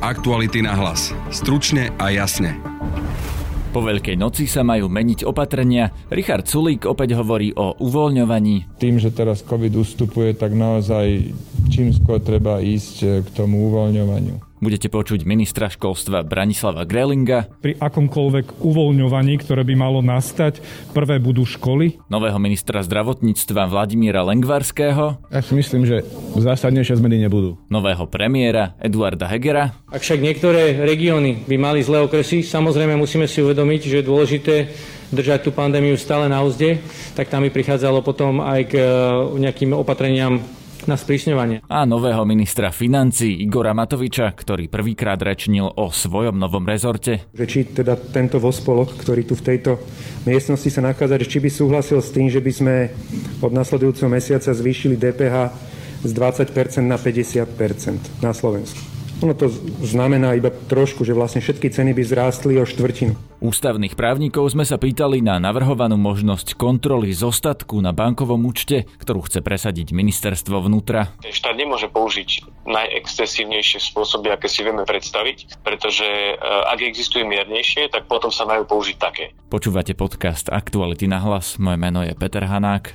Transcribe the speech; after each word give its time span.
Aktuality 0.00 0.64
na 0.64 0.72
hlas. 0.72 1.12
Stručne 1.28 1.92
a 2.00 2.08
jasne. 2.08 2.56
Po 3.68 3.84
Veľkej 3.84 4.16
noci 4.16 4.48
sa 4.48 4.64
majú 4.64 4.88
meniť 4.88 5.28
opatrenia. 5.28 5.92
Richard 6.08 6.48
Sulík 6.48 6.88
opäť 6.88 7.20
hovorí 7.20 7.52
o 7.52 7.76
uvoľňovaní. 7.76 8.80
Tým, 8.80 8.96
že 8.96 9.12
teraz 9.12 9.44
COVID 9.44 9.76
ustupuje, 9.76 10.32
tak 10.32 10.56
naozaj 10.56 11.36
čím 11.68 11.92
skôr 11.92 12.16
treba 12.16 12.64
ísť 12.64 13.22
k 13.22 13.28
tomu 13.36 13.68
uvoľňovaniu. 13.68 14.49
Budete 14.60 14.92
počuť 14.92 15.24
ministra 15.24 15.72
školstva 15.72 16.20
Branislava 16.20 16.84
Grelinga. 16.84 17.48
Pri 17.64 17.80
akomkoľvek 17.80 18.60
uvoľňovaní, 18.60 19.40
ktoré 19.40 19.64
by 19.64 19.72
malo 19.72 20.04
nastať, 20.04 20.60
prvé 20.92 21.16
budú 21.16 21.48
školy. 21.48 21.96
Nového 22.12 22.36
ministra 22.36 22.84
zdravotníctva 22.84 23.64
Vladimíra 23.64 24.20
Lengvarského. 24.20 25.16
Ja 25.32 25.40
si 25.40 25.56
myslím, 25.56 25.88
že 25.88 26.04
zásadnejšie 26.36 27.00
zmeny 27.00 27.24
nebudú. 27.24 27.56
Nového 27.72 28.04
premiéra 28.04 28.76
Eduarda 28.76 29.32
Hegera. 29.32 29.80
Ak 29.88 30.04
však 30.04 30.20
niektoré 30.20 30.84
regióny 30.84 31.48
by 31.48 31.56
mali 31.56 31.80
zlé 31.80 32.04
okresy, 32.04 32.44
samozrejme 32.44 33.00
musíme 33.00 33.24
si 33.24 33.40
uvedomiť, 33.40 33.80
že 33.88 34.04
je 34.04 34.08
dôležité 34.12 34.54
držať 35.08 35.48
tú 35.48 35.56
pandémiu 35.56 35.96
stále 35.96 36.28
na 36.28 36.44
úzde, 36.44 36.84
tak 37.16 37.32
tam 37.32 37.48
by 37.48 37.50
prichádzalo 37.50 38.04
potom 38.04 38.44
aj 38.44 38.60
k 38.68 38.74
nejakým 39.40 39.72
opatreniam 39.72 40.59
na 40.86 41.00
sprísňovanie. 41.00 41.64
A 41.68 41.88
nového 41.88 42.22
ministra 42.28 42.68
financí 42.70 43.40
Igora 43.40 43.72
Matoviča, 43.72 44.32
ktorý 44.32 44.68
prvýkrát 44.68 45.20
rečnil 45.20 45.68
o 45.68 45.88
svojom 45.88 46.36
novom 46.36 46.64
rezorte. 46.68 47.28
Že 47.32 47.44
či 47.48 47.58
teda 47.72 47.96
tento 47.96 48.36
vospolok, 48.36 48.96
ktorý 49.00 49.24
tu 49.24 49.34
v 49.36 49.46
tejto 49.54 49.80
miestnosti 50.28 50.68
sa 50.68 50.84
nachádza, 50.84 51.20
či 51.24 51.40
by 51.40 51.50
súhlasil 51.50 51.98
s 52.04 52.12
tým, 52.12 52.28
že 52.28 52.44
by 52.44 52.52
sme 52.52 52.74
od 53.40 53.52
nasledujúceho 53.52 54.10
mesiaca 54.10 54.50
zvýšili 54.52 54.98
DPH 54.98 55.36
z 56.04 56.10
20% 56.16 56.84
na 56.84 56.96
50% 56.96 58.24
na 58.24 58.32
Slovensku. 58.32 58.89
Ono 59.20 59.36
to 59.36 59.52
znamená 59.84 60.32
iba 60.32 60.48
trošku, 60.48 61.04
že 61.04 61.12
vlastne 61.12 61.44
všetky 61.44 61.68
ceny 61.68 61.92
by 61.92 62.02
zrástli 62.08 62.56
o 62.56 62.64
štvrtinu. 62.64 63.12
Ústavných 63.40 63.96
právnikov 63.96 64.48
sme 64.52 64.64
sa 64.68 64.76
pýtali 64.76 65.24
na 65.24 65.40
navrhovanú 65.40 65.96
možnosť 65.96 66.56
kontroly 66.56 67.12
zostatku 67.12 67.80
na 67.80 67.92
bankovom 67.92 68.40
účte, 68.48 68.84
ktorú 69.00 69.24
chce 69.28 69.40
presadiť 69.40 69.92
ministerstvo 69.96 70.60
vnútra. 70.64 71.12
Štát 71.24 71.56
nemôže 71.56 71.88
použiť 71.88 72.48
najexcesívnejšie 72.68 73.80
spôsoby, 73.92 74.32
aké 74.32 74.48
si 74.48 74.60
vieme 74.64 74.84
predstaviť, 74.84 75.64
pretože 75.64 76.04
e, 76.04 76.34
ak 76.68 76.84
existujú 76.84 77.24
miernejšie, 77.24 77.88
tak 77.88 78.08
potom 78.08 78.28
sa 78.28 78.44
majú 78.44 78.68
použiť 78.68 78.96
také. 79.00 79.32
Počúvate 79.48 79.96
podcast 79.96 80.52
Aktuality 80.52 81.08
na 81.08 81.20
hlas. 81.20 81.56
Moje 81.56 81.76
meno 81.80 82.04
je 82.04 82.12
Peter 82.12 82.44
Hanák. 82.44 82.92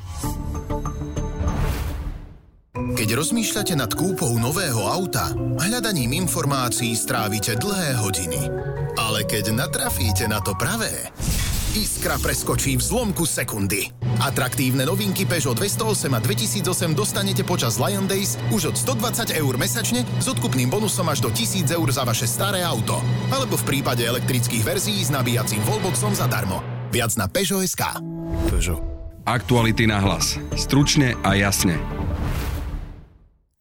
Keď 2.94 3.18
rozmýšľate 3.18 3.74
nad 3.74 3.90
kúpou 3.90 4.30
nového 4.38 4.86
auta, 4.86 5.34
hľadaním 5.58 6.22
informácií 6.22 6.94
strávite 6.94 7.58
dlhé 7.58 7.98
hodiny. 7.98 8.38
Ale 9.02 9.26
keď 9.26 9.58
natrafíte 9.58 10.30
na 10.30 10.38
to 10.38 10.54
pravé, 10.54 11.10
Iskra 11.76 12.16
preskočí 12.22 12.78
v 12.78 12.86
zlomku 12.86 13.26
sekundy. 13.28 13.90
Atraktívne 14.24 14.86
novinky 14.86 15.28
Peugeot 15.28 15.60
208 15.60 16.08
a 16.14 16.20
2008 16.24 16.96
dostanete 16.96 17.44
počas 17.44 17.82
Lion 17.82 18.06
Days 18.06 18.40
už 18.54 18.72
od 18.72 18.76
120 18.78 19.34
eur 19.34 19.54
mesačne 19.60 20.08
s 20.22 20.30
odkupným 20.30 20.72
bonusom 20.72 21.10
až 21.12 21.26
do 21.26 21.34
1000 21.34 21.68
eur 21.74 21.90
za 21.90 22.08
vaše 22.08 22.30
staré 22.30 22.64
auto. 22.64 23.02
Alebo 23.34 23.60
v 23.60 23.76
prípade 23.76 24.08
elektrických 24.08 24.64
verzií 24.64 25.04
s 25.04 25.12
nabíjacím 25.12 25.60
wallboxom 25.68 26.16
zadarmo. 26.16 26.64
Viac 26.96 27.18
na 27.20 27.28
Peugeot.sk. 27.28 27.82
Peugeot. 28.48 28.80
Aktuality 29.26 29.90
na 29.90 30.00
hlas. 30.00 30.38
Stručne 30.56 31.18
a 31.28 31.34
jasne. 31.36 31.82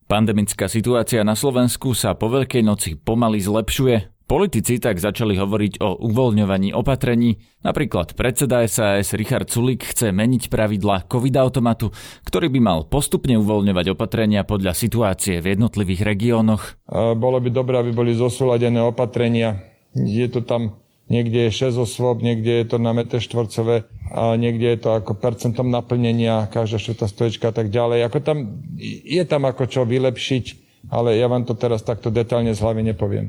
Pandemická 0.04 0.68
situácia 0.68 1.24
na 1.24 1.32
Slovensku 1.32 1.96
sa 1.96 2.12
po 2.12 2.28
Veľkej 2.28 2.60
noci 2.60 2.92
pomaly 2.92 3.40
zlepšuje. 3.40 4.28
Politici 4.28 4.76
tak 4.76 5.00
začali 5.00 5.36
hovoriť 5.36 5.80
o 5.80 5.96
uvoľňovaní 5.96 6.76
opatrení. 6.76 7.40
Napríklad 7.64 8.12
predseda 8.12 8.60
SAS 8.68 9.16
Richard 9.16 9.48
Sulik 9.48 9.80
chce 9.80 10.12
meniť 10.12 10.52
pravidla 10.52 11.08
COVID-automatu, 11.08 11.88
ktorý 12.24 12.52
by 12.52 12.60
mal 12.60 12.78
postupne 12.84 13.40
uvoľňovať 13.40 13.96
opatrenia 13.96 14.44
podľa 14.44 14.76
situácie 14.76 15.40
v 15.40 15.56
jednotlivých 15.56 16.04
regiónoch. 16.04 16.76
Bolo 16.92 17.40
by 17.40 17.48
dobré, 17.48 17.80
aby 17.80 17.96
boli 17.96 18.12
zosúladené 18.12 18.84
opatrenia. 18.84 19.60
Je 19.96 20.28
to 20.28 20.44
tam 20.44 20.83
Niekde 21.04 21.52
je 21.52 21.68
6 21.68 21.84
osôb, 21.84 22.24
niekde 22.24 22.64
je 22.64 22.66
to 22.72 22.76
na 22.80 22.96
meter 22.96 23.20
štvorcové 23.20 23.84
a 24.08 24.40
niekde 24.40 24.72
je 24.72 24.78
to 24.88 24.90
ako 24.96 25.12
percentom 25.12 25.68
naplnenia, 25.68 26.48
každá 26.48 26.80
štvrtá 26.80 27.12
stoječka 27.12 27.52
a 27.52 27.54
tak 27.54 27.68
ďalej. 27.68 28.08
Ako 28.08 28.24
tam, 28.24 28.64
je 29.04 29.20
tam 29.28 29.44
ako 29.44 29.68
čo 29.68 29.84
vylepšiť, 29.84 30.44
ale 30.88 31.20
ja 31.20 31.28
vám 31.28 31.44
to 31.44 31.52
teraz 31.52 31.84
takto 31.84 32.08
detálne 32.08 32.56
z 32.56 32.60
hlavy 32.64 32.80
nepoviem. 32.88 33.28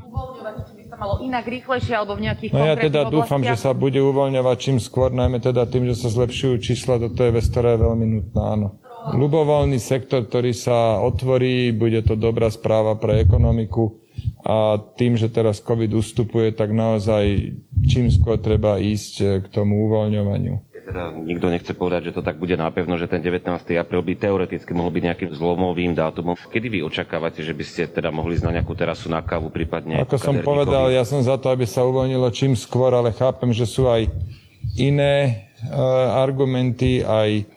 malo 0.96 1.19
inak 1.19 1.44
rýchlejšie 1.44 1.91
alebo 1.91 2.16
v 2.16 2.31
nejakých 2.31 2.56
No 2.56 2.64
ja 2.64 2.80
teda 2.80 3.12
dúfam, 3.12 3.44
že 3.44 3.59
sa 3.59 3.75
bude 3.75 4.00
uvoľňovať 4.00 4.58
čím 4.64 4.78
skôr, 4.80 5.12
najmä 5.12 5.44
teda 5.44 5.68
tým, 5.68 5.91
že 5.91 6.00
sa 6.00 6.08
zlepšujú 6.08 6.56
čísla, 6.64 6.96
toto 6.96 7.28
je 7.28 7.35
vec, 7.35 7.44
ktorá 7.52 7.75
je 7.75 7.80
veľmi 7.84 8.06
nutná, 8.08 8.56
áno. 8.56 8.80
Ľubovoľný 9.12 9.84
sektor, 9.84 10.24
ktorý 10.24 10.56
sa 10.56 11.03
otvorí, 11.03 11.75
bude 11.75 12.00
to 12.08 12.16
dobrá 12.16 12.47
správa 12.47 12.96
pre 12.96 13.19
ekonomiku 13.19 14.04
a 14.46 14.78
tým, 14.78 15.18
že 15.18 15.34
teraz 15.34 15.58
COVID 15.58 15.90
ustupuje, 15.97 16.53
tak 16.53 16.69
naozaj 16.69 17.58
čím 17.90 18.13
skôr 18.13 18.38
treba 18.38 18.78
ísť 18.78 19.13
eh, 19.22 19.30
k 19.41 19.47
tomu 19.50 19.90
uvoľňovaniu. 19.90 20.75
Teda 20.86 21.09
nikto 21.09 21.50
nechce 21.50 21.74
povedať, 21.74 22.13
že 22.13 22.13
to 22.13 22.22
tak 22.22 22.38
bude 22.38 22.53
nápevno, 22.53 22.94
že 23.02 23.09
ten 23.09 23.18
19. 23.18 23.50
apríl 23.58 24.06
by 24.06 24.14
teoreticky 24.22 24.69
mohol 24.69 24.94
byť 24.94 25.03
nejakým 25.09 25.31
zlomovým 25.34 25.97
dátumom. 25.97 26.38
Kedy 26.38 26.68
vy 26.69 26.80
očakávate, 26.85 27.41
že 27.41 27.58
by 27.58 27.64
ste 27.66 27.90
teda 27.90 28.14
mohli 28.14 28.38
ísť 28.38 28.46
na 28.46 28.62
nejakú 28.62 28.78
terasu 28.78 29.09
na 29.09 29.25
kávu, 29.25 29.50
prípadne... 29.50 30.06
Ako 30.06 30.22
som 30.22 30.38
povedal, 30.46 30.94
ja 30.94 31.02
som 31.02 31.25
za 31.25 31.41
to, 31.41 31.50
aby 31.50 31.66
sa 31.66 31.81
uvoľnilo 31.90 32.30
čím 32.30 32.53
skôr, 32.53 32.94
ale 32.94 33.18
chápem, 33.18 33.50
že 33.50 33.66
sú 33.66 33.90
aj 33.90 34.06
iné 34.78 35.18
e, 35.25 35.74
argumenty, 36.22 37.02
aj 37.02 37.50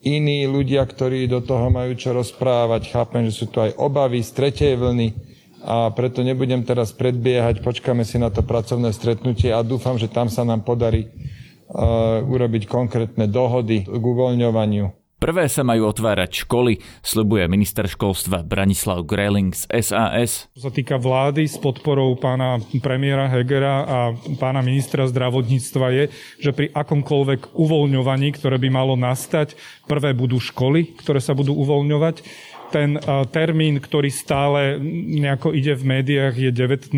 iní 0.00 0.48
ľudia, 0.48 0.80
ktorí 0.80 1.28
do 1.28 1.44
toho 1.44 1.68
majú 1.68 1.92
čo 1.92 2.16
rozprávať. 2.16 2.96
Chápem, 2.96 3.28
že 3.28 3.44
sú 3.44 3.52
tu 3.52 3.60
aj 3.60 3.76
obavy 3.76 4.24
z 4.24 4.30
tretej 4.32 4.80
vlny 4.80 5.29
a 5.60 5.92
preto 5.92 6.24
nebudem 6.24 6.64
teraz 6.64 6.92
predbiehať, 6.96 7.60
počkáme 7.60 8.04
si 8.04 8.16
na 8.16 8.32
to 8.32 8.40
pracovné 8.40 8.90
stretnutie 8.96 9.52
a 9.52 9.60
dúfam, 9.60 10.00
že 10.00 10.08
tam 10.08 10.32
sa 10.32 10.44
nám 10.44 10.64
podarí 10.64 11.06
uh, 11.06 12.24
urobiť 12.24 12.64
konkrétne 12.64 13.28
dohody 13.28 13.84
k 13.84 14.02
uvoľňovaniu. 14.02 15.00
Prvé 15.20 15.52
sa 15.52 15.60
majú 15.60 15.84
otvárať 15.84 16.48
školy, 16.48 16.80
slibuje 17.04 17.44
minister 17.44 17.84
školstva 17.84 18.40
Branislav 18.40 19.04
Greling 19.04 19.52
z 19.52 19.68
SAS. 19.84 20.48
Čo 20.56 20.60
sa 20.64 20.72
týka 20.72 20.96
vlády 20.96 21.44
s 21.44 21.60
podporou 21.60 22.16
pána 22.16 22.56
premiéra 22.80 23.28
Hegera 23.28 23.84
a 23.84 23.98
pána 24.40 24.64
ministra 24.64 25.04
zdravotníctva 25.04 25.86
je, 25.92 26.04
že 26.40 26.56
pri 26.56 26.72
akomkoľvek 26.72 27.52
uvoľňovaní, 27.52 28.32
ktoré 28.40 28.56
by 28.56 28.72
malo 28.72 28.96
nastať, 28.96 29.60
prvé 29.84 30.16
budú 30.16 30.40
školy, 30.40 30.96
ktoré 30.96 31.20
sa 31.20 31.36
budú 31.36 31.52
uvoľňovať 31.52 32.24
ten 32.70 32.96
termín, 33.34 33.82
ktorý 33.82 34.08
stále 34.08 34.78
nejako 35.20 35.52
ide 35.52 35.74
v 35.74 35.98
médiách, 35.98 36.34
je 36.38 36.50
19. 36.54 36.94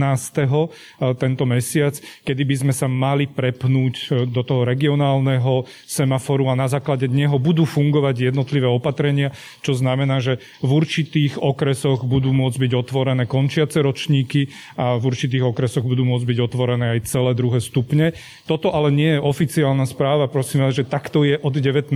tento 1.16 1.44
mesiac, 1.48 1.96
kedy 2.22 2.42
by 2.44 2.54
sme 2.62 2.72
sa 2.76 2.86
mali 2.86 3.24
prepnúť 3.26 3.94
e, 3.96 4.04
do 4.28 4.42
toho 4.44 4.68
regionálneho 4.68 5.64
semaforu 5.88 6.52
a 6.52 6.58
na 6.58 6.68
základe 6.68 7.08
neho 7.08 7.40
budú 7.40 7.64
fungovať 7.64 8.32
jednotlivé 8.32 8.68
opatrenia, 8.68 9.32
čo 9.64 9.72
znamená, 9.72 10.20
že 10.20 10.38
v 10.60 10.70
určitých 10.70 11.40
okresoch 11.40 12.04
budú 12.04 12.30
môcť 12.36 12.58
byť 12.60 12.72
otvorené 12.76 13.24
končiace 13.24 13.80
ročníky 13.80 14.52
a 14.76 15.00
v 15.00 15.02
určitých 15.08 15.48
okresoch 15.48 15.82
budú 15.82 16.04
môcť 16.04 16.26
byť 16.28 16.38
otvorené 16.38 16.98
aj 16.98 17.08
celé 17.08 17.32
druhé 17.32 17.58
stupne. 17.64 18.12
Toto 18.44 18.70
ale 18.70 18.92
nie 18.92 19.16
je 19.16 19.24
oficiálna 19.24 19.88
správa, 19.88 20.28
prosím 20.28 20.68
vás, 20.68 20.76
že 20.76 20.86
takto 20.86 21.24
je 21.24 21.40
od 21.40 21.54
19. 21.54 21.92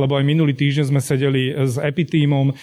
lebo 0.00 0.12
aj 0.16 0.24
minulý 0.24 0.56
týždeň 0.56 0.84
sme 0.88 1.00
sedeli 1.04 1.52
s 1.52 1.76
epitímom 1.76 2.56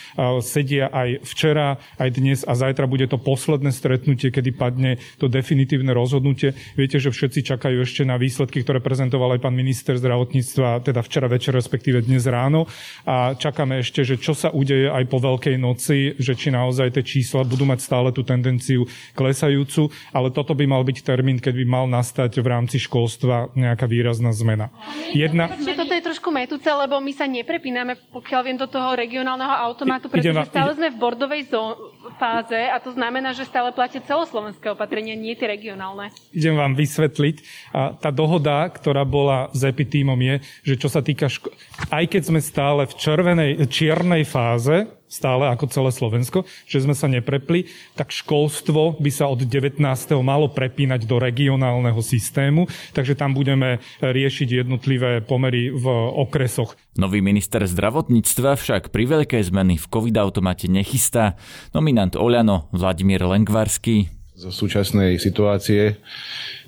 sedia 0.44 0.90
aj 0.92 1.26
včera, 1.26 1.80
aj 1.98 2.10
dnes 2.14 2.40
a 2.44 2.54
zajtra 2.54 2.86
bude 2.86 3.08
to 3.10 3.18
posledné 3.18 3.72
stretnutie, 3.72 4.30
kedy 4.30 4.52
padne 4.54 5.02
to 5.18 5.28
definitívne 5.32 5.92
rozhodnutie. 5.92 6.54
Viete, 6.78 7.00
že 7.00 7.10
všetci 7.14 7.56
čakajú 7.56 7.82
ešte 7.82 8.04
na 8.04 8.20
výsledky, 8.20 8.62
ktoré 8.62 8.80
prezentoval 8.84 9.38
aj 9.38 9.44
pán 9.44 9.56
minister 9.56 9.96
zdravotníctva, 10.00 10.84
teda 10.86 11.02
včera 11.04 11.28
večer, 11.28 11.56
respektíve 11.56 12.04
dnes 12.04 12.28
ráno. 12.28 12.70
A 13.08 13.36
čakáme 13.36 13.80
ešte, 13.82 14.04
že 14.04 14.20
čo 14.20 14.36
sa 14.36 14.54
udeje 14.54 14.90
aj 14.90 15.04
po 15.10 15.18
Veľkej 15.24 15.56
noci, 15.58 16.14
že 16.20 16.36
či 16.36 16.52
naozaj 16.52 16.96
tie 17.00 17.04
čísla 17.04 17.48
budú 17.48 17.64
mať 17.64 17.80
stále 17.84 18.10
tú 18.12 18.22
tendenciu 18.22 18.86
klesajúcu, 19.16 19.90
ale 20.12 20.30
toto 20.32 20.54
by 20.54 20.66
mal 20.68 20.84
byť 20.84 20.98
termín, 21.04 21.40
keď 21.40 21.54
by 21.64 21.66
mal 21.66 21.86
nastať 21.88 22.40
v 22.40 22.48
rámci 22.48 22.78
školstva 22.82 23.54
nejaká 23.56 23.88
výrazná 23.88 24.36
zmena. 24.36 24.70
Jedna... 25.14 25.52
Toto 25.94 26.10
je 26.10 26.10
trošku 26.10 26.34
metúce, 26.34 26.66
lebo 26.66 26.98
my 26.98 27.14
sa 27.14 27.30
neprepíname, 27.30 27.94
pokiaľ 28.10 28.42
viem, 28.42 28.58
do 28.58 28.66
toho 28.66 28.98
regionálneho 28.98 29.62
automatu 29.62 30.10
pretože 30.10 30.50
stále 30.50 30.74
sme 30.74 30.90
v 30.90 30.98
bordovej 30.98 31.54
zóne, 31.54 31.78
fáze 32.18 32.58
a 32.58 32.82
to 32.82 32.98
znamená, 32.98 33.30
že 33.38 33.46
stále 33.46 33.70
platia 33.70 34.02
celoslovenské 34.02 34.74
opatrenia, 34.74 35.14
nie 35.14 35.38
tie 35.38 35.46
regionálne. 35.46 36.10
Idem 36.34 36.58
vám 36.58 36.74
vysvetliť. 36.74 37.36
A 37.78 37.94
tá 37.94 38.10
dohoda, 38.10 38.66
ktorá 38.74 39.06
bola 39.06 39.54
s 39.54 39.62
epitímom 39.62 40.18
je, 40.18 40.42
že 40.66 40.82
čo 40.82 40.90
sa 40.90 41.06
týka 41.06 41.30
ško- 41.30 41.54
aj 41.94 42.10
keď 42.10 42.22
sme 42.26 42.42
stále 42.42 42.90
v 42.90 42.94
červenej, 42.98 43.52
čiernej 43.70 44.26
fáze, 44.26 44.90
stále 45.14 45.46
ako 45.54 45.70
celé 45.70 45.94
Slovensko, 45.94 46.50
že 46.66 46.82
sme 46.82 46.98
sa 46.98 47.06
neprepli, 47.06 47.70
tak 47.94 48.10
školstvo 48.10 48.98
by 48.98 49.12
sa 49.14 49.30
od 49.30 49.46
19. 49.46 49.78
malo 50.26 50.50
prepínať 50.50 51.06
do 51.06 51.22
regionálneho 51.22 52.02
systému, 52.02 52.66
takže 52.98 53.14
tam 53.14 53.38
budeme 53.38 53.78
riešiť 54.02 54.66
jednotlivé 54.66 55.22
pomery 55.22 55.70
v 55.70 55.86
okresoch. 56.18 56.74
Nový 56.98 57.22
minister 57.22 57.62
zdravotníctva 57.62 58.58
však 58.58 58.90
pri 58.90 59.06
veľkej 59.06 59.54
zmeny 59.54 59.78
v 59.78 59.86
COVID-automate 59.86 60.66
nechystá. 60.66 61.38
Nominant 61.78 62.18
Oľano 62.18 62.74
Vladimír 62.74 63.22
Lengvarský. 63.22 64.10
Zo 64.34 64.50
súčasnej 64.50 65.22
situácie, 65.22 66.02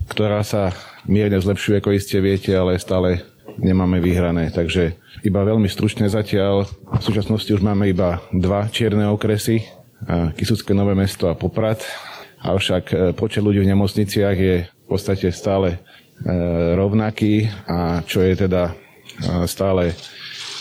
ktorá 0.06 0.46
sa 0.46 0.78
mierne 1.10 1.42
zlepšuje, 1.42 1.82
ako 1.82 1.98
iste 1.98 2.22
viete, 2.22 2.54
ale 2.54 2.78
stále 2.78 3.26
nemáme 3.58 4.04
vyhrané. 4.04 4.52
Takže 4.52 4.96
iba 5.24 5.42
veľmi 5.44 5.68
stručne 5.68 6.08
zatiaľ. 6.08 6.68
V 7.00 7.04
súčasnosti 7.04 7.50
už 7.50 7.62
máme 7.64 7.90
iba 7.90 8.22
dva 8.32 8.68
čierne 8.70 9.08
okresy, 9.10 9.64
Kisucké 10.38 10.76
Nové 10.76 10.94
mesto 10.94 11.32
a 11.32 11.38
Poprad. 11.38 11.82
Avšak 12.46 12.84
e, 12.94 12.96
počet 13.18 13.42
ľudí 13.42 13.66
v 13.66 13.72
nemocniciach 13.74 14.38
je 14.38 14.56
v 14.70 14.86
podstate 14.86 15.34
stále 15.34 15.74
e, 15.74 15.78
rovnaký 16.78 17.50
a 17.66 18.06
čo 18.06 18.22
je 18.22 18.38
teda 18.38 18.70
e, 18.70 18.74
stále 19.50 19.98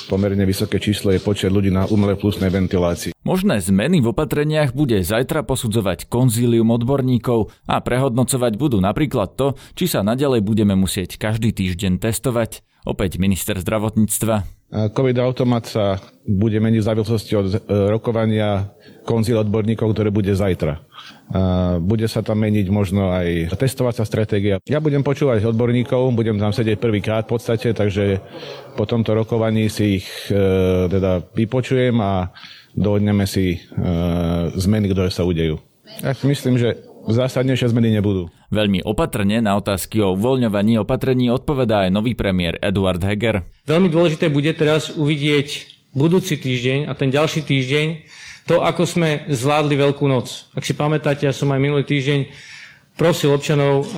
pomerne 0.07 0.45
vysoké 0.45 0.81
číslo 0.81 1.13
je 1.13 1.21
počet 1.21 1.51
ľudí 1.51 1.73
na 1.73 1.89
umelé 1.89 2.15
plusnej 2.15 2.53
ventilácii. 2.53 3.17
Možné 3.25 3.61
zmeny 3.61 4.05
v 4.05 4.13
opatreniach 4.13 4.77
bude 4.77 5.01
zajtra 5.01 5.43
posudzovať 5.49 6.13
konzílium 6.13 6.69
odborníkov 6.73 7.49
a 7.65 7.81
prehodnocovať 7.81 8.53
budú 8.61 8.79
napríklad 8.85 9.33
to, 9.35 9.57
či 9.73 9.89
sa 9.89 10.05
nadalej 10.05 10.45
budeme 10.45 10.77
musieť 10.77 11.17
každý 11.17 11.57
týždeň 11.57 12.01
testovať. 12.01 12.61
Opäť 12.85 13.17
minister 13.17 13.57
zdravotníctva. 13.57 14.64
COVID-automat 14.75 15.65
sa 15.71 16.03
bude 16.27 16.59
meniť 16.59 16.81
v 16.83 16.89
závislosti 16.89 17.33
od 17.39 17.47
e, 17.47 17.59
rokovania 17.95 18.75
konzil 19.07 19.39
odborníkov, 19.39 19.93
ktoré 19.93 20.09
bude 20.09 20.33
zajtra. 20.33 20.81
Bude 21.85 22.09
sa 22.09 22.25
tam 22.25 22.41
meniť 22.41 22.67
možno 22.73 23.13
aj 23.13 23.57
testovacia 23.61 24.09
stratégia. 24.09 24.61
Ja 24.65 24.81
budem 24.81 25.05
počúvať 25.05 25.45
odborníkov, 25.45 26.17
budem 26.17 26.41
tam 26.41 26.57
sedieť 26.57 26.81
prvýkrát 26.81 27.29
v 27.29 27.37
podstate, 27.37 27.77
takže 27.77 28.25
po 28.77 28.89
tomto 28.89 29.13
rokovaní 29.13 29.69
si 29.69 30.01
ich 30.01 30.09
e, 30.33 30.37
teda 30.89 31.21
vypočujem 31.37 31.97
a 32.01 32.33
dohodneme 32.73 33.29
si 33.29 33.57
e, 33.57 33.59
zmeny, 34.57 34.89
ktoré 34.89 35.13
sa 35.13 35.29
udejú. 35.29 35.61
Ja 36.01 36.17
myslím, 36.17 36.57
že 36.57 36.81
zásadnejšie 37.11 37.73
zmeny 37.75 37.93
nebudú. 37.93 38.33
Veľmi 38.55 38.81
opatrne 38.87 39.43
na 39.43 39.59
otázky 39.59 40.01
o 40.01 40.15
uvoľňovaní 40.15 40.79
opatrení 40.81 41.29
odpovedá 41.29 41.89
aj 41.89 41.91
nový 41.93 42.17
premiér 42.17 42.57
Eduard 42.63 43.03
Heger. 43.03 43.45
Veľmi 43.67 43.91
dôležité 43.91 44.31
bude 44.31 44.55
teraz 44.57 44.95
uvidieť 44.95 45.75
budúci 45.93 46.39
týždeň 46.41 46.89
a 46.89 46.93
ten 46.95 47.11
ďalší 47.11 47.45
týždeň 47.45 47.87
to, 48.45 48.61
ako 48.61 48.85
sme 48.85 49.25
zvládli 49.33 49.75
Veľkú 49.79 50.05
noc. 50.05 50.53
Ak 50.53 50.69
si 50.69 50.77
pamätáte, 50.77 51.25
ja 51.25 51.33
som 51.33 51.49
aj 51.49 51.61
minulý 51.61 51.89
týždeň 51.89 52.29
prosil 52.95 53.33
občanov, 53.33 53.89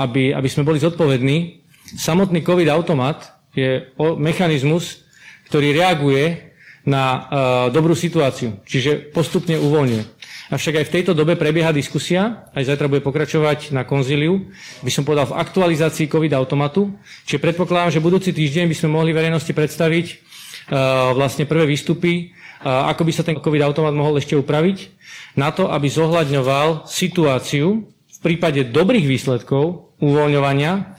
aby, 0.00 0.34
aby 0.34 0.48
sme 0.50 0.64
boli 0.66 0.80
zodpovední. 0.82 1.62
Samotný 2.00 2.40
COVID-automat 2.42 3.50
je 3.54 3.92
mechanizmus, 4.18 5.04
ktorý 5.52 5.74
reaguje 5.74 6.54
na 6.86 7.28
dobrú 7.68 7.92
situáciu, 7.92 8.56
čiže 8.64 9.12
postupne 9.12 9.60
uvoľňuje. 9.60 10.19
Avšak 10.50 10.82
aj 10.82 10.86
v 10.90 10.94
tejto 10.98 11.12
dobe 11.14 11.38
prebieha 11.38 11.70
diskusia, 11.70 12.50
aj 12.58 12.66
zajtra 12.66 12.90
bude 12.90 13.06
pokračovať 13.06 13.70
na 13.70 13.86
konzíliu, 13.86 14.50
by 14.82 14.90
som 14.90 15.06
povedal 15.06 15.30
v 15.30 15.38
aktualizácii 15.38 16.10
COVID 16.10 16.34
automatu, 16.34 16.90
čiže 17.22 17.38
predpokladám, 17.38 17.94
že 17.94 18.02
budúci 18.02 18.34
týždeň 18.34 18.66
by 18.66 18.74
sme 18.74 18.90
mohli 18.90 19.14
verejnosti 19.14 19.54
predstaviť 19.54 20.06
uh, 20.10 21.14
vlastne 21.14 21.46
prvé 21.46 21.70
výstupy, 21.70 22.34
uh, 22.66 22.90
ako 22.90 23.02
by 23.06 23.12
sa 23.14 23.22
ten 23.22 23.38
COVID 23.38 23.62
automat 23.62 23.94
mohol 23.94 24.18
ešte 24.18 24.34
upraviť, 24.34 24.90
na 25.38 25.54
to, 25.54 25.70
aby 25.70 25.86
zohľadňoval 25.86 26.90
situáciu 26.90 27.86
v 27.86 28.18
prípade 28.18 28.66
dobrých 28.74 29.06
výsledkov 29.06 29.94
uvoľňovania, 30.02 30.98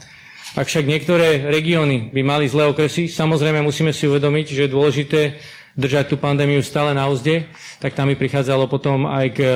ak 0.52 0.68
však 0.68 0.88
niektoré 0.88 1.48
regióny 1.48 2.12
by 2.12 2.22
mali 2.24 2.48
zlé 2.48 2.72
okresy, 2.72 3.12
samozrejme 3.12 3.64
musíme 3.64 3.92
si 3.92 4.08
uvedomiť, 4.08 4.46
že 4.52 4.62
je 4.68 4.76
dôležité 4.76 5.22
držať 5.76 6.12
tú 6.12 6.16
pandémiu 6.20 6.60
stále 6.64 6.92
na 6.96 7.08
úzde, 7.08 7.48
tak 7.80 7.96
tam 7.96 8.12
by 8.12 8.16
prichádzalo 8.16 8.68
potom 8.68 9.08
aj 9.08 9.26
k 9.36 9.40
e, 9.44 9.52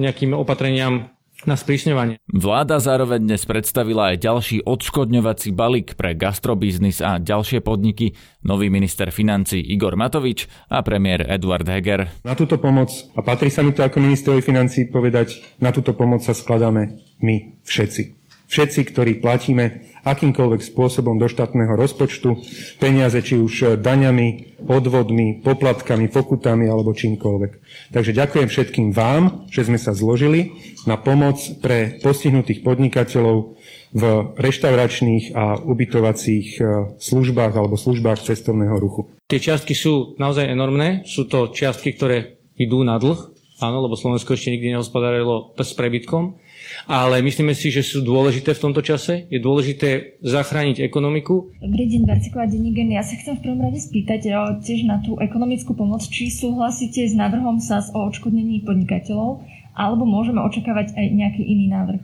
nejakým 0.00 0.34
opatreniam 0.36 1.10
na 1.46 1.54
sprísňovanie. 1.54 2.18
Vláda 2.26 2.82
zároveň 2.82 3.22
dnes 3.22 3.46
predstavila 3.46 4.12
aj 4.12 4.24
ďalší 4.24 4.56
odškodňovací 4.66 5.54
balík 5.54 5.94
pre 5.94 6.16
gastrobiznis 6.16 7.04
a 7.04 7.22
ďalšie 7.22 7.62
podniky. 7.62 8.18
Nový 8.42 8.72
minister 8.72 9.12
financí 9.14 9.62
Igor 9.62 9.94
Matovič 9.94 10.50
a 10.72 10.82
premiér 10.82 11.28
Eduard 11.28 11.68
Heger. 11.68 12.24
Na 12.26 12.34
túto 12.34 12.58
pomoc, 12.58 12.90
a 13.14 13.20
patrí 13.22 13.52
sa 13.52 13.60
mi 13.60 13.70
to 13.76 13.86
ako 13.86 14.02
ministrovi 14.02 14.42
financí 14.42 14.90
povedať, 14.90 15.38
na 15.62 15.70
túto 15.70 15.94
pomoc 15.94 16.24
sa 16.24 16.34
skladáme 16.34 16.98
my 17.22 17.62
všetci. 17.62 18.25
Všetci, 18.46 18.80
ktorí 18.94 19.12
platíme 19.18 19.86
akýmkoľvek 20.06 20.62
spôsobom 20.62 21.18
do 21.18 21.26
štátneho 21.26 21.74
rozpočtu 21.74 22.38
peniaze, 22.78 23.18
či 23.18 23.42
už 23.42 23.82
daňami, 23.82 24.62
odvodmi, 24.70 25.42
poplatkami, 25.42 26.06
pokutami 26.06 26.70
alebo 26.70 26.94
čímkoľvek. 26.94 27.52
Takže 27.90 28.14
ďakujem 28.14 28.46
všetkým 28.46 28.88
vám, 28.94 29.50
že 29.50 29.66
sme 29.66 29.82
sa 29.82 29.90
zložili 29.90 30.54
na 30.86 30.94
pomoc 30.94 31.42
pre 31.58 31.98
postihnutých 31.98 32.62
podnikateľov 32.62 33.58
v 33.96 34.02
reštauračných 34.38 35.34
a 35.34 35.58
ubytovacích 35.58 36.48
e, 36.58 36.62
službách 37.00 37.52
alebo 37.56 37.80
službách 37.80 38.22
cestovného 38.22 38.76
ruchu. 38.78 39.10
Tie 39.26 39.42
čiastky 39.42 39.74
sú 39.74 40.14
naozaj 40.20 40.46
enormné. 40.46 41.02
Sú 41.08 41.26
to 41.26 41.50
čiastky, 41.50 41.96
ktoré 41.96 42.38
idú 42.60 42.84
na 42.84 43.00
dlh, 43.00 43.18
áno, 43.58 43.78
lebo 43.88 43.96
Slovensko 43.96 44.36
ešte 44.36 44.52
nikdy 44.52 44.76
nehospodárilo 44.76 45.56
s 45.56 45.72
prebytkom 45.72 46.36
ale 46.86 47.22
myslíme 47.24 47.52
si, 47.52 47.72
že 47.72 47.82
sú 47.82 48.02
dôležité 48.02 48.54
v 48.54 48.62
tomto 48.62 48.82
čase. 48.82 49.26
Je 49.30 49.42
dôležité 49.42 50.20
zachrániť 50.22 50.82
ekonomiku. 50.82 51.52
Dobrý 51.62 51.84
deň, 51.90 52.02
Barciková 52.06 52.46
Denigen. 52.46 52.90
Ja 52.92 53.02
sa 53.02 53.16
chcem 53.16 53.38
v 53.38 53.44
prvom 53.46 53.60
rade 53.66 53.80
spýtať 53.82 54.30
tiež 54.62 54.86
na 54.86 55.02
tú 55.02 55.18
ekonomickú 55.18 55.76
pomoc, 55.76 56.02
či 56.06 56.32
súhlasíte 56.32 57.06
s 57.06 57.14
návrhom 57.14 57.58
SAS 57.62 57.90
o 57.94 58.04
odškodnení 58.06 58.66
podnikateľov, 58.66 59.44
alebo 59.76 60.08
môžeme 60.08 60.40
očakávať 60.40 60.96
aj 60.96 61.06
nejaký 61.12 61.42
iný 61.44 61.68
návrh? 61.68 62.02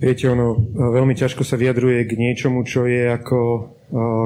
Viete, 0.00 0.32
ono 0.32 0.56
veľmi 0.72 1.12
ťažko 1.12 1.44
sa 1.44 1.60
vyjadruje 1.60 2.08
k 2.08 2.16
niečomu, 2.16 2.64
čo 2.64 2.88
je 2.88 3.12
ako 3.12 3.38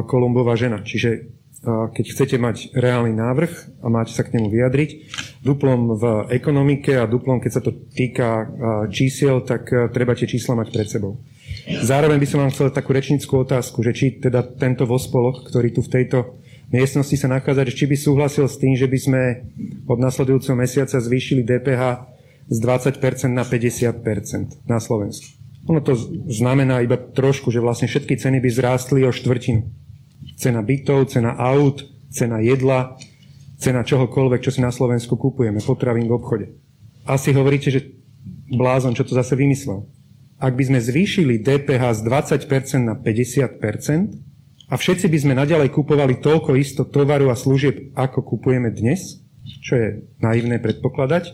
Kolumbová 0.07 0.55
žena. 0.55 0.79
Čiže 0.79 1.35
keď 1.67 2.05
chcete 2.13 2.37
mať 2.37 2.77
reálny 2.77 3.17
návrh 3.17 3.83
a 3.83 3.89
máte 3.89 4.13
sa 4.13 4.23
k 4.23 4.37
nemu 4.37 4.53
vyjadriť. 4.53 4.91
Duplom 5.41 5.97
v 5.97 6.05
ekonomike 6.33 6.93
a 7.01 7.09
duplom, 7.09 7.41
keď 7.41 7.53
sa 7.53 7.63
to 7.65 7.73
týka 7.73 8.49
čísiel, 8.93 9.41
tak 9.43 9.73
treba 9.93 10.13
tie 10.13 10.29
čísla 10.29 10.55
mať 10.61 10.69
pred 10.71 10.89
sebou. 10.89 11.21
Zároveň 11.65 12.21
by 12.21 12.29
som 12.29 12.45
vám 12.45 12.53
chcel 12.53 12.69
takú 12.69 12.93
rečnickú 12.93 13.41
otázku, 13.41 13.81
že 13.81 13.97
či 13.97 14.21
teda 14.21 14.45
tento 14.45 14.85
vospolok, 14.85 15.49
ktorý 15.49 15.73
tu 15.73 15.81
v 15.81 15.93
tejto 15.93 16.41
miestnosti 16.69 17.17
sa 17.17 17.29
nachádza, 17.29 17.65
či 17.73 17.89
by 17.89 17.97
súhlasil 17.97 18.45
s 18.45 18.61
tým, 18.61 18.77
že 18.77 18.89
by 18.89 18.99
sme 19.01 19.23
od 19.89 19.99
nasledujúceho 20.01 20.57
mesiaca 20.57 21.01
zvýšili 21.01 21.45
DPH 21.45 22.13
z 22.53 22.57
20% 22.61 23.01
na 23.33 23.45
50% 23.49 24.69
na 24.69 24.77
Slovensku. 24.77 25.41
Ono 25.65 25.81
to 25.81 25.97
znamená 26.29 26.85
iba 26.85 27.01
trošku, 27.01 27.49
že 27.49 27.65
vlastne 27.65 27.89
všetky 27.89 28.21
ceny 28.21 28.37
by 28.45 28.51
zrástli 28.53 29.01
o 29.09 29.13
štvrtinu 29.13 29.84
Cena 30.35 30.65
bytov, 30.65 31.13
cena 31.13 31.37
aut, 31.37 31.85
cena 32.11 32.41
jedla, 32.41 32.97
cena 33.61 33.85
čohokoľvek, 33.85 34.41
čo 34.45 34.51
si 34.53 34.61
na 34.61 34.75
Slovensku 34.75 35.17
kupujeme, 35.17 35.61
potravín 35.63 36.11
v 36.11 36.17
obchode. 36.17 36.47
Asi 37.05 37.33
hovoríte, 37.37 37.69
že 37.69 37.97
blázon, 38.49 38.97
čo 38.97 39.05
to 39.05 39.17
zase 39.17 39.37
vymyslel. 39.37 39.85
Ak 40.41 40.59
by 40.59 40.65
sme 40.69 40.81
zvýšili 40.83 41.41
DPH 41.41 41.83
z 41.97 42.01
20% 42.05 42.85
na 42.85 42.95
50% 42.99 44.69
a 44.69 44.75
všetci 44.75 45.07
by 45.09 45.19
sme 45.21 45.35
naďalej 45.39 45.73
kupovali 45.73 46.21
toľko 46.21 46.57
isto 46.59 46.85
tovaru 46.85 47.31
a 47.31 47.37
služieb, 47.39 47.95
ako 47.97 48.25
kupujeme 48.25 48.73
dnes, 48.75 49.25
čo 49.65 49.77
je 49.77 49.89
naivné 50.21 50.61
predpokladať, 50.61 51.25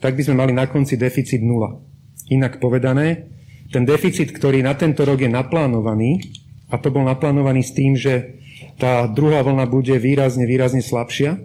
tak 0.00 0.12
by 0.14 0.22
sme 0.22 0.40
mali 0.44 0.52
na 0.52 0.68
konci 0.68 0.94
deficit 1.00 1.40
nula. 1.40 1.80
Inak 2.28 2.60
povedané, 2.60 3.32
ten 3.72 3.82
deficit, 3.82 4.30
ktorý 4.30 4.62
na 4.62 4.76
tento 4.78 5.02
rok 5.02 5.18
je 5.18 5.30
naplánovaný, 5.30 6.22
a 6.66 6.74
to 6.82 6.90
bol 6.90 7.06
naplánovaný 7.06 7.62
s 7.62 7.72
tým, 7.74 7.94
že 7.94 8.42
tá 8.80 9.06
druhá 9.06 9.44
vlna 9.46 9.68
bude 9.70 9.94
výrazne, 9.96 10.48
výrazne 10.48 10.82
slabšia. 10.82 11.38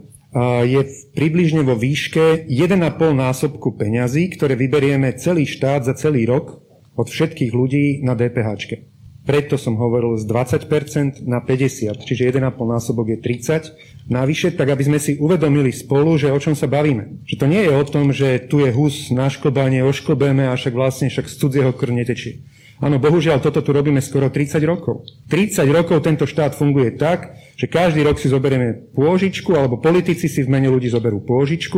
Je 0.64 0.82
približne 1.12 1.62
vo 1.68 1.76
výške 1.76 2.48
1,5 2.48 2.80
násobku 3.12 3.76
peňazí, 3.76 4.32
ktoré 4.32 4.56
vyberieme 4.56 5.12
celý 5.20 5.44
štát 5.44 5.84
za 5.84 5.94
celý 5.94 6.24
rok 6.24 6.64
od 6.96 7.08
všetkých 7.12 7.52
ľudí 7.52 8.00
na 8.04 8.16
DPH. 8.16 8.80
Preto 9.22 9.54
som 9.54 9.78
hovoril 9.78 10.18
z 10.18 10.26
20% 10.26 11.30
na 11.30 11.46
50, 11.46 11.94
čiže 12.10 12.34
1,5 12.34 12.58
násobok 12.58 13.14
je 13.14 13.18
30. 13.22 14.10
Navyše, 14.10 14.58
tak 14.58 14.74
aby 14.74 14.82
sme 14.82 14.98
si 14.98 15.14
uvedomili 15.22 15.70
spolu, 15.70 16.18
že 16.18 16.34
o 16.34 16.40
čom 16.42 16.58
sa 16.58 16.66
bavíme. 16.66 17.22
Že 17.30 17.36
to 17.38 17.46
nie 17.46 17.62
je 17.62 17.72
o 17.72 17.86
tom, 17.86 18.10
že 18.10 18.42
tu 18.50 18.66
je 18.66 18.74
hus 18.74 19.14
na 19.14 19.30
škobanie, 19.30 19.86
oškobeme 19.86 20.50
a 20.50 20.58
však 20.58 20.74
vlastne 20.74 21.14
však 21.14 21.30
z 21.30 21.36
cudzieho 21.38 21.70
krv 21.70 21.94
netečie. 22.02 22.42
Áno, 22.82 22.98
bohužiaľ, 22.98 23.46
toto 23.46 23.62
tu 23.62 23.70
robíme 23.70 24.02
skoro 24.02 24.34
30 24.34 24.58
rokov. 24.66 25.06
30 25.30 25.70
rokov 25.70 26.02
tento 26.02 26.26
štát 26.26 26.58
funguje 26.58 26.98
tak, 26.98 27.38
že 27.54 27.70
každý 27.70 28.02
rok 28.02 28.18
si 28.18 28.26
zoberieme 28.26 28.90
pôžičku, 28.98 29.54
alebo 29.54 29.78
politici 29.78 30.26
si 30.26 30.42
v 30.42 30.50
mene 30.50 30.66
ľudí 30.66 30.90
zoberú 30.90 31.22
pôžičku 31.22 31.78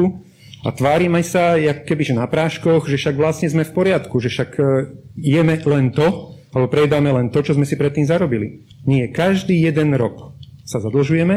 a 0.63 0.72
tvárime 0.72 1.19
sa, 1.19 1.60
jak 1.60 1.83
keby 1.83 2.07
že 2.07 2.15
na 2.15 2.24
práškoch, 2.24 2.88
že 2.88 2.95
však 2.95 3.19
vlastne 3.19 3.51
sme 3.51 3.67
v 3.67 3.75
poriadku, 3.75 4.15
že 4.24 4.31
však 4.31 4.50
e, 4.55 4.63
jeme 5.19 5.60
len 5.60 5.91
to, 5.91 6.39
alebo 6.55 6.72
prejedáme 6.72 7.12
len 7.12 7.27
to, 7.36 7.43
čo 7.43 7.51
sme 7.51 7.67
si 7.67 7.75
predtým 7.75 8.07
zarobili. 8.07 8.63
Nie, 8.88 9.12
každý 9.12 9.60
jeden 9.60 9.91
rok 10.00 10.39
sa 10.63 10.79
zadlžujeme 10.79 11.36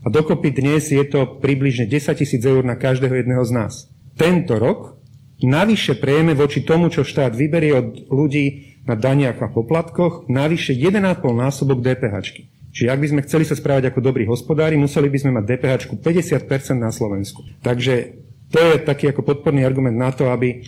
a 0.00 0.06
dokopy 0.08 0.56
dnes 0.56 0.88
je 0.88 1.04
to 1.04 1.36
približne 1.44 1.84
10 1.84 2.16
tisíc 2.16 2.40
eur 2.40 2.64
na 2.64 2.80
každého 2.80 3.12
jedného 3.12 3.44
z 3.44 3.52
nás. 3.52 3.92
Tento 4.16 4.56
rok 4.56 4.96
navyše 5.44 6.00
prejeme 6.00 6.32
voči 6.32 6.64
tomu, 6.64 6.88
čo 6.88 7.04
štát 7.04 7.36
vyberie 7.36 7.76
od 7.76 8.08
ľudí 8.08 8.75
na 8.86 8.94
daniach 8.94 9.42
a 9.42 9.50
poplatkoch, 9.50 10.30
navyše 10.30 10.72
1,5 10.72 11.02
násobok 11.34 11.82
DPH. 11.82 12.46
Čiže 12.76 12.92
ak 12.92 13.00
by 13.00 13.08
sme 13.08 13.24
chceli 13.24 13.44
sa 13.48 13.56
správať 13.56 13.90
ako 13.90 14.00
dobrí 14.04 14.28
hospodári, 14.28 14.76
museli 14.78 15.08
by 15.08 15.18
sme 15.18 15.30
mať 15.40 15.44
DPH 15.48 15.74
50% 15.96 16.76
na 16.76 16.92
Slovensku. 16.92 17.42
Takže 17.64 17.94
to 18.52 18.58
je 18.62 18.84
taký 18.84 19.10
ako 19.10 19.26
podporný 19.26 19.66
argument 19.66 19.96
na 19.96 20.12
to, 20.14 20.30
aby 20.30 20.62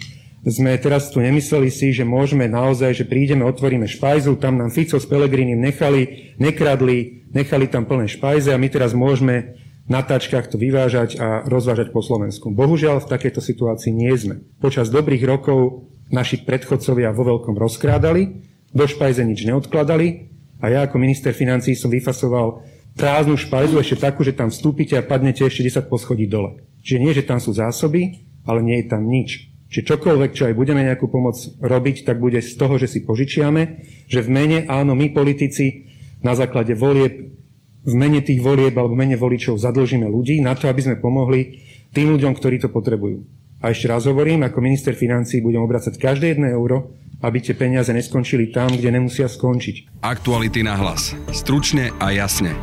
sme 0.47 0.79
teraz 0.81 1.13
tu 1.13 1.21
nemysleli 1.21 1.69
si, 1.69 1.93
že 1.93 2.09
môžeme 2.09 2.49
naozaj, 2.49 2.95
že 2.95 3.05
prídeme, 3.05 3.45
otvoríme 3.45 3.85
špajzu, 3.85 4.41
tam 4.41 4.57
nám 4.57 4.73
Fico 4.73 4.97
s 4.97 5.07
Pelegrinim 5.07 5.59
nechali, 5.61 6.35
nekradli, 6.41 7.29
nechali 7.35 7.67
tam 7.69 7.85
plné 7.85 8.09
špajze 8.09 8.55
a 8.55 8.59
my 8.59 8.69
teraz 8.71 8.95
môžeme 8.95 9.59
na 9.89 10.05
tačkách 10.05 10.53
to 10.53 10.57
vyvážať 10.61 11.17
a 11.17 11.45
rozvážať 11.49 11.91
po 11.93 12.05
Slovensku. 12.05 12.53
Bohužiaľ 12.53 13.01
v 13.03 13.11
takejto 13.11 13.41
situácii 13.41 13.93
nie 13.93 14.13
sme. 14.15 14.45
Počas 14.61 14.93
dobrých 14.93 15.25
rokov 15.25 15.89
naši 16.09 16.45
predchodcovia 16.45 17.13
vo 17.13 17.37
veľkom 17.37 17.57
rozkrádali, 17.57 18.45
do 18.73 18.85
špajze 18.85 19.25
nič 19.25 19.49
neodkladali 19.49 20.29
a 20.61 20.69
ja 20.69 20.85
ako 20.85 21.01
minister 21.01 21.33
financí 21.33 21.73
som 21.73 21.89
vyfasoval 21.89 22.65
prázdnu 22.99 23.39
špajzu 23.39 23.79
ešte 23.79 23.97
takú, 24.03 24.27
že 24.27 24.37
tam 24.37 24.51
vstúpite 24.51 24.99
a 24.99 25.07
padnete 25.07 25.47
ešte 25.47 25.65
10 25.65 25.87
poschodí 25.87 26.27
dole. 26.27 26.67
Čiže 26.83 26.99
nie, 27.01 27.13
že 27.15 27.25
tam 27.25 27.39
sú 27.39 27.55
zásoby, 27.55 28.27
ale 28.45 28.61
nie 28.65 28.83
je 28.83 28.87
tam 28.91 29.07
nič. 29.07 29.49
Čiže 29.69 29.95
čokoľvek, 29.95 30.31
čo 30.33 30.49
aj 30.49 30.57
budeme 30.57 30.81
nejakú 30.81 31.13
pomoc 31.13 31.37
robiť, 31.61 32.09
tak 32.09 32.17
bude 32.17 32.41
z 32.41 32.57
toho, 32.57 32.81
že 32.81 32.89
si 32.89 33.05
požičiame, 33.05 33.85
že 34.09 34.25
v 34.25 34.29
mene, 34.33 34.59
áno, 34.65 34.97
my 34.97 35.13
politici 35.13 35.85
na 36.25 36.33
základe 36.33 36.73
volieb, 36.73 37.37
v 37.85 37.95
mene 37.95 38.25
tých 38.25 38.41
volieb 38.41 38.75
alebo 38.75 38.97
mene 38.97 39.15
voličov 39.15 39.61
zadlžíme 39.61 40.09
ľudí 40.09 40.41
na 40.41 40.57
to, 40.57 40.67
aby 40.67 40.81
sme 40.83 40.97
pomohli 41.01 41.63
tým 41.93 42.17
ľuďom, 42.17 42.33
ktorí 42.37 42.61
to 42.61 42.73
potrebujú. 42.73 43.38
A 43.59 43.75
ešte 43.75 43.91
raz 43.91 44.07
hovorím, 44.07 44.47
ako 44.47 44.63
minister 44.63 44.95
financí 44.95 45.43
budem 45.43 45.59
obracať 45.59 45.99
každé 45.99 46.39
jedno 46.39 46.47
euro, 46.47 46.95
aby 47.27 47.43
tie 47.43 47.59
peniaze 47.59 47.91
neskončili 47.91 48.55
tam, 48.55 48.71
kde 48.71 48.95
nemusia 48.95 49.27
skončiť. 49.27 49.99
Aktuality 49.99 50.63
na 50.63 50.79
hlas. 50.79 51.19
Stručne 51.35 51.91
a 51.99 52.15
jasne. 52.15 52.55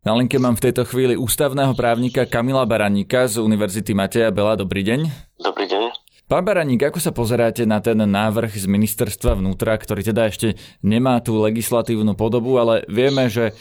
Na 0.00 0.16
linke 0.16 0.40
mám 0.40 0.56
v 0.56 0.72
tejto 0.72 0.88
chvíli 0.88 1.12
ústavného 1.12 1.76
právnika 1.76 2.24
Kamila 2.24 2.64
Baraníka 2.64 3.28
z 3.28 3.44
Univerzity 3.44 3.92
Mateja 3.92 4.32
Bela. 4.32 4.56
Dobrý 4.56 4.80
deň. 4.80 5.12
Dobrý 5.44 5.68
deň. 5.68 6.08
Pán 6.28 6.44
Baraník, 6.44 6.84
ako 6.84 7.00
sa 7.00 7.08
pozeráte 7.08 7.64
na 7.64 7.80
ten 7.80 7.96
návrh 7.96 8.52
z 8.52 8.68
ministerstva 8.68 9.40
vnútra, 9.40 9.72
ktorý 9.80 10.04
teda 10.04 10.28
ešte 10.28 10.60
nemá 10.84 11.24
tú 11.24 11.40
legislatívnu 11.40 12.12
podobu, 12.12 12.60
ale 12.60 12.84
vieme, 12.84 13.32
že 13.32 13.56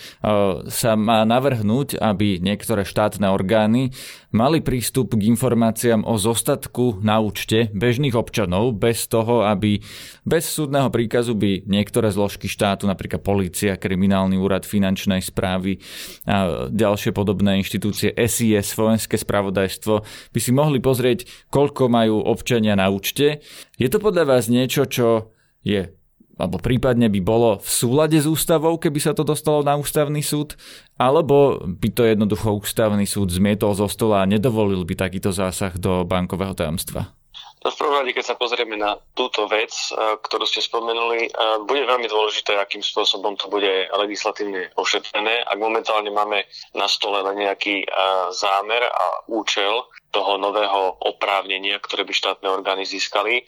sa 0.67 0.99
má 0.99 1.23
navrhnúť, 1.23 1.95
aby 1.95 2.43
niektoré 2.43 2.83
štátne 2.83 3.31
orgány 3.31 3.95
mali 4.31 4.59
prístup 4.59 5.15
k 5.15 5.27
informáciám 5.31 6.03
o 6.03 6.19
zostatku 6.19 6.99
na 7.03 7.19
účte 7.23 7.71
bežných 7.71 8.13
občanov 8.13 8.75
bez 8.75 9.07
toho, 9.07 9.47
aby 9.47 9.79
bez 10.27 10.47
súdneho 10.47 10.91
príkazu 10.91 11.33
by 11.33 11.65
niektoré 11.65 12.11
zložky 12.11 12.51
štátu, 12.51 12.85
napríklad 12.85 13.23
polícia, 13.23 13.79
kriminálny 13.79 14.35
úrad 14.35 14.67
finančnej 14.67 15.23
správy 15.23 15.79
a 16.27 16.67
ďalšie 16.69 17.15
podobné 17.15 17.59
inštitúcie, 17.63 18.13
SIS, 18.13 18.75
vojenské 18.75 19.15
spravodajstvo, 19.15 19.93
by 20.31 20.39
si 20.39 20.51
mohli 20.51 20.83
pozrieť, 20.83 21.49
koľko 21.49 21.89
majú 21.89 22.21
občania 22.21 22.75
na 22.75 22.91
účte. 22.91 23.41
Je 23.79 23.87
to 23.87 23.97
podľa 23.97 24.37
vás 24.37 24.51
niečo, 24.51 24.85
čo 24.85 25.33
je 25.65 25.96
alebo 26.37 26.61
prípadne 26.61 27.09
by 27.09 27.21
bolo 27.21 27.57
v 27.57 27.69
súlade 27.69 28.17
s 28.17 28.29
ústavou, 28.29 28.77
keby 28.77 29.01
sa 29.01 29.17
to 29.17 29.25
dostalo 29.25 29.65
na 29.65 29.73
ústavný 29.75 30.21
súd, 30.21 30.53
alebo 31.01 31.61
by 31.65 31.89
to 31.91 32.05
jednoducho 32.05 32.61
ústavný 32.61 33.03
súd 33.09 33.33
zmietol 33.33 33.73
zo 33.73 33.89
stola 33.89 34.23
a 34.23 34.29
nedovolil 34.29 34.85
by 34.85 34.93
takýto 34.97 35.33
zásah 35.33 35.73
do 35.75 36.05
bankového 36.05 36.53
tajomstva? 36.53 37.17
No 37.65 37.73
v 37.73 37.79
prvom 37.83 37.99
rade, 37.99 38.13
keď 38.13 38.25
sa 38.31 38.39
pozrieme 38.39 38.77
na 38.77 39.01
túto 39.17 39.49
vec, 39.49 39.73
eh, 39.73 40.15
ktorú 40.21 40.45
ste 40.45 40.61
spomenuli, 40.61 41.25
eh, 41.25 41.31
bude 41.65 41.83
veľmi 41.89 42.05
dôležité, 42.05 42.53
akým 42.53 42.85
spôsobom 42.85 43.33
to 43.33 43.49
bude 43.49 43.89
legislatívne 43.91 44.69
ošetrené. 44.77 45.41
Ak 45.43 45.57
momentálne 45.57 46.13
máme 46.13 46.45
na 46.77 46.85
stole 46.85 47.19
len 47.25 47.41
nejaký 47.41 47.81
eh, 47.81 47.87
zámer 48.31 48.85
a 48.85 49.05
účel 49.27 49.83
toho 50.17 50.41
nového 50.41 50.97
oprávnenia, 51.13 51.77
ktoré 51.77 52.01
by 52.01 52.09
štátne 52.09 52.49
orgány 52.49 52.89
získali, 52.89 53.45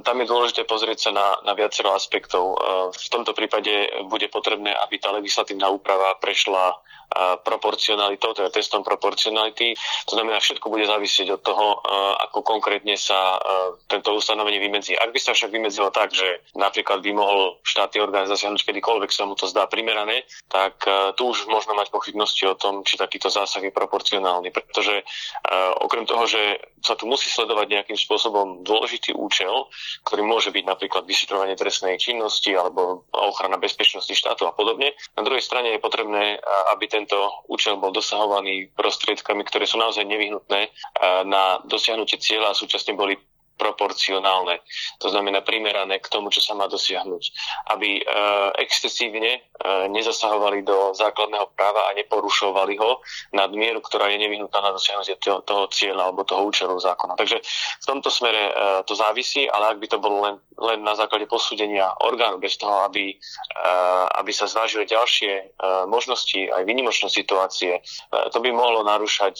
tam 0.00 0.16
je 0.16 0.24
dôležité 0.24 0.64
pozrieť 0.64 0.98
sa 1.04 1.10
na, 1.12 1.36
na 1.44 1.52
viacero 1.52 1.92
aspektov. 1.92 2.56
V 2.96 3.08
tomto 3.12 3.36
prípade 3.36 3.92
bude 4.08 4.32
potrebné, 4.32 4.72
aby 4.72 4.96
tá 4.96 5.12
legislatívna 5.12 5.68
úprava 5.68 6.16
prešla 6.16 6.72
proporcionalitou, 7.46 8.34
teda 8.34 8.50
testom 8.50 8.82
proporcionality. 8.82 9.78
To 10.10 10.18
znamená, 10.18 10.42
všetko 10.42 10.66
bude 10.66 10.90
závisieť 10.90 11.38
od 11.38 11.40
toho, 11.44 11.78
ako 12.18 12.42
konkrétne 12.42 12.98
sa 12.98 13.38
tento 13.86 14.10
ustanovenie 14.10 14.58
vymedzí. 14.58 14.98
Ak 14.98 15.14
by 15.14 15.20
sa 15.22 15.30
však 15.30 15.54
vymedzilo 15.54 15.94
tak, 15.94 16.10
že 16.10 16.26
napríklad 16.58 17.06
by 17.06 17.10
mohol 17.14 17.62
štátny 17.62 18.02
orgán 18.02 18.26
zasiahnuť 18.26 18.58
kedykoľvek 18.66 19.10
sa 19.14 19.22
mu 19.22 19.38
to 19.38 19.46
zdá 19.46 19.70
primerané, 19.70 20.26
tak 20.50 20.82
tu 21.14 21.30
už 21.30 21.46
možno 21.46 21.78
mať 21.78 21.94
pochybnosti 21.94 22.42
o 22.50 22.58
tom, 22.58 22.82
či 22.82 22.98
takýto 22.98 23.30
zásah 23.30 23.62
je 23.62 23.70
proporcionálny. 23.70 24.50
Pretože 24.50 25.06
okrem 25.78 26.05
toho, 26.06 26.24
že 26.30 26.40
sa 26.80 26.94
tu 26.94 27.10
musí 27.10 27.26
sledovať 27.26 27.66
nejakým 27.66 27.98
spôsobom 27.98 28.62
dôležitý 28.62 29.12
účel, 29.12 29.66
ktorý 30.06 30.22
môže 30.22 30.54
byť 30.54 30.64
napríklad 30.64 31.02
vyšetrovanie 31.02 31.58
trestnej 31.58 31.98
činnosti 31.98 32.54
alebo 32.54 33.04
ochrana 33.10 33.58
bezpečnosti 33.58 34.14
štátu 34.14 34.46
a 34.46 34.54
podobne. 34.54 34.94
Na 35.18 35.26
druhej 35.26 35.42
strane 35.42 35.74
je 35.74 35.82
potrebné, 35.82 36.38
aby 36.72 36.86
tento 36.86 37.18
účel 37.50 37.76
bol 37.76 37.90
dosahovaný 37.90 38.70
prostriedkami, 38.78 39.42
ktoré 39.44 39.66
sú 39.66 39.82
naozaj 39.82 40.06
nevyhnutné 40.06 40.70
na 41.26 41.58
dosiahnutie 41.66 42.22
cieľa 42.22 42.54
a 42.54 42.58
súčasne 42.58 42.94
boli 42.94 43.18
proporcionálne. 43.56 44.60
To 45.00 45.08
znamená 45.08 45.40
primerané 45.40 45.98
k 45.98 46.08
tomu, 46.12 46.28
čo 46.28 46.44
sa 46.44 46.52
má 46.52 46.68
dosiahnuť. 46.68 47.22
Aby 47.72 48.00
e, 48.00 48.02
excesívne 48.62 49.32
e, 49.36 49.40
nezasahovali 49.90 50.62
do 50.62 50.92
základného 50.92 51.56
práva 51.56 51.88
a 51.90 51.96
neporušovali 51.96 52.76
ho 52.76 53.00
nad 53.32 53.50
mieru, 53.56 53.80
ktorá 53.80 54.12
je 54.12 54.20
nevyhnutná 54.20 54.60
na 54.60 54.72
dosiahnutie 54.76 55.16
toho, 55.20 55.40
toho 55.42 55.68
cieľa 55.72 56.12
alebo 56.12 56.28
toho 56.28 56.44
účelu 56.46 56.76
zákona. 56.76 57.16
Takže 57.16 57.40
v 57.80 57.86
tomto 57.88 58.12
smere 58.12 58.42
e, 58.48 58.52
to 58.84 58.92
závisí, 58.92 59.48
ale 59.48 59.76
ak 59.76 59.78
by 59.80 59.86
to 59.88 59.98
bolo 59.98 60.16
len, 60.22 60.36
len 60.60 60.84
na 60.84 60.92
základe 60.92 61.24
posúdenia 61.28 61.88
orgánu, 62.04 62.38
bez 62.40 62.56
toho, 62.60 62.84
aby, 62.88 63.16
aby 64.16 64.32
sa 64.32 64.48
zvážili 64.48 64.88
ďalšie 64.88 65.56
možnosti, 65.88 66.48
aj 66.52 66.64
výnimočné 66.64 67.08
situácie, 67.08 67.80
to 68.32 68.38
by 68.40 68.52
mohlo 68.52 68.84
narúšať 68.84 69.34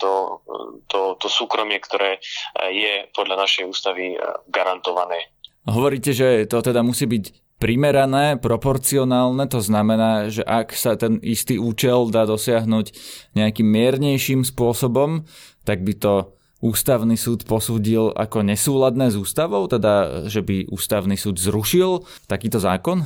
to, 0.00 0.40
to, 0.88 1.16
to 1.20 1.26
súkromie, 1.28 1.80
ktoré 1.80 2.20
je 2.68 3.08
podľa 3.12 3.44
našej 3.44 3.57
našej 3.58 3.66
ústavy 3.74 4.14
e, 4.14 4.18
garantované. 4.54 5.34
Hovoríte, 5.66 6.14
že 6.14 6.46
to 6.46 6.62
teda 6.62 6.86
musí 6.86 7.10
byť 7.10 7.58
primerané, 7.58 8.38
proporcionálne, 8.38 9.50
to 9.50 9.58
znamená, 9.58 10.30
že 10.30 10.46
ak 10.46 10.70
sa 10.70 10.94
ten 10.94 11.18
istý 11.26 11.58
účel 11.58 12.14
dá 12.14 12.22
dosiahnuť 12.22 12.94
nejakým 13.34 13.66
miernejším 13.66 14.46
spôsobom, 14.46 15.26
tak 15.66 15.82
by 15.82 15.98
to 15.98 16.38
ústavný 16.62 17.18
súd 17.18 17.42
posúdil 17.50 18.14
ako 18.14 18.46
nesúladné 18.46 19.10
s 19.10 19.18
ústavou, 19.18 19.66
teda 19.66 20.26
že 20.30 20.46
by 20.46 20.70
ústavný 20.70 21.18
súd 21.18 21.42
zrušil 21.42 22.06
takýto 22.30 22.62
zákon? 22.62 23.02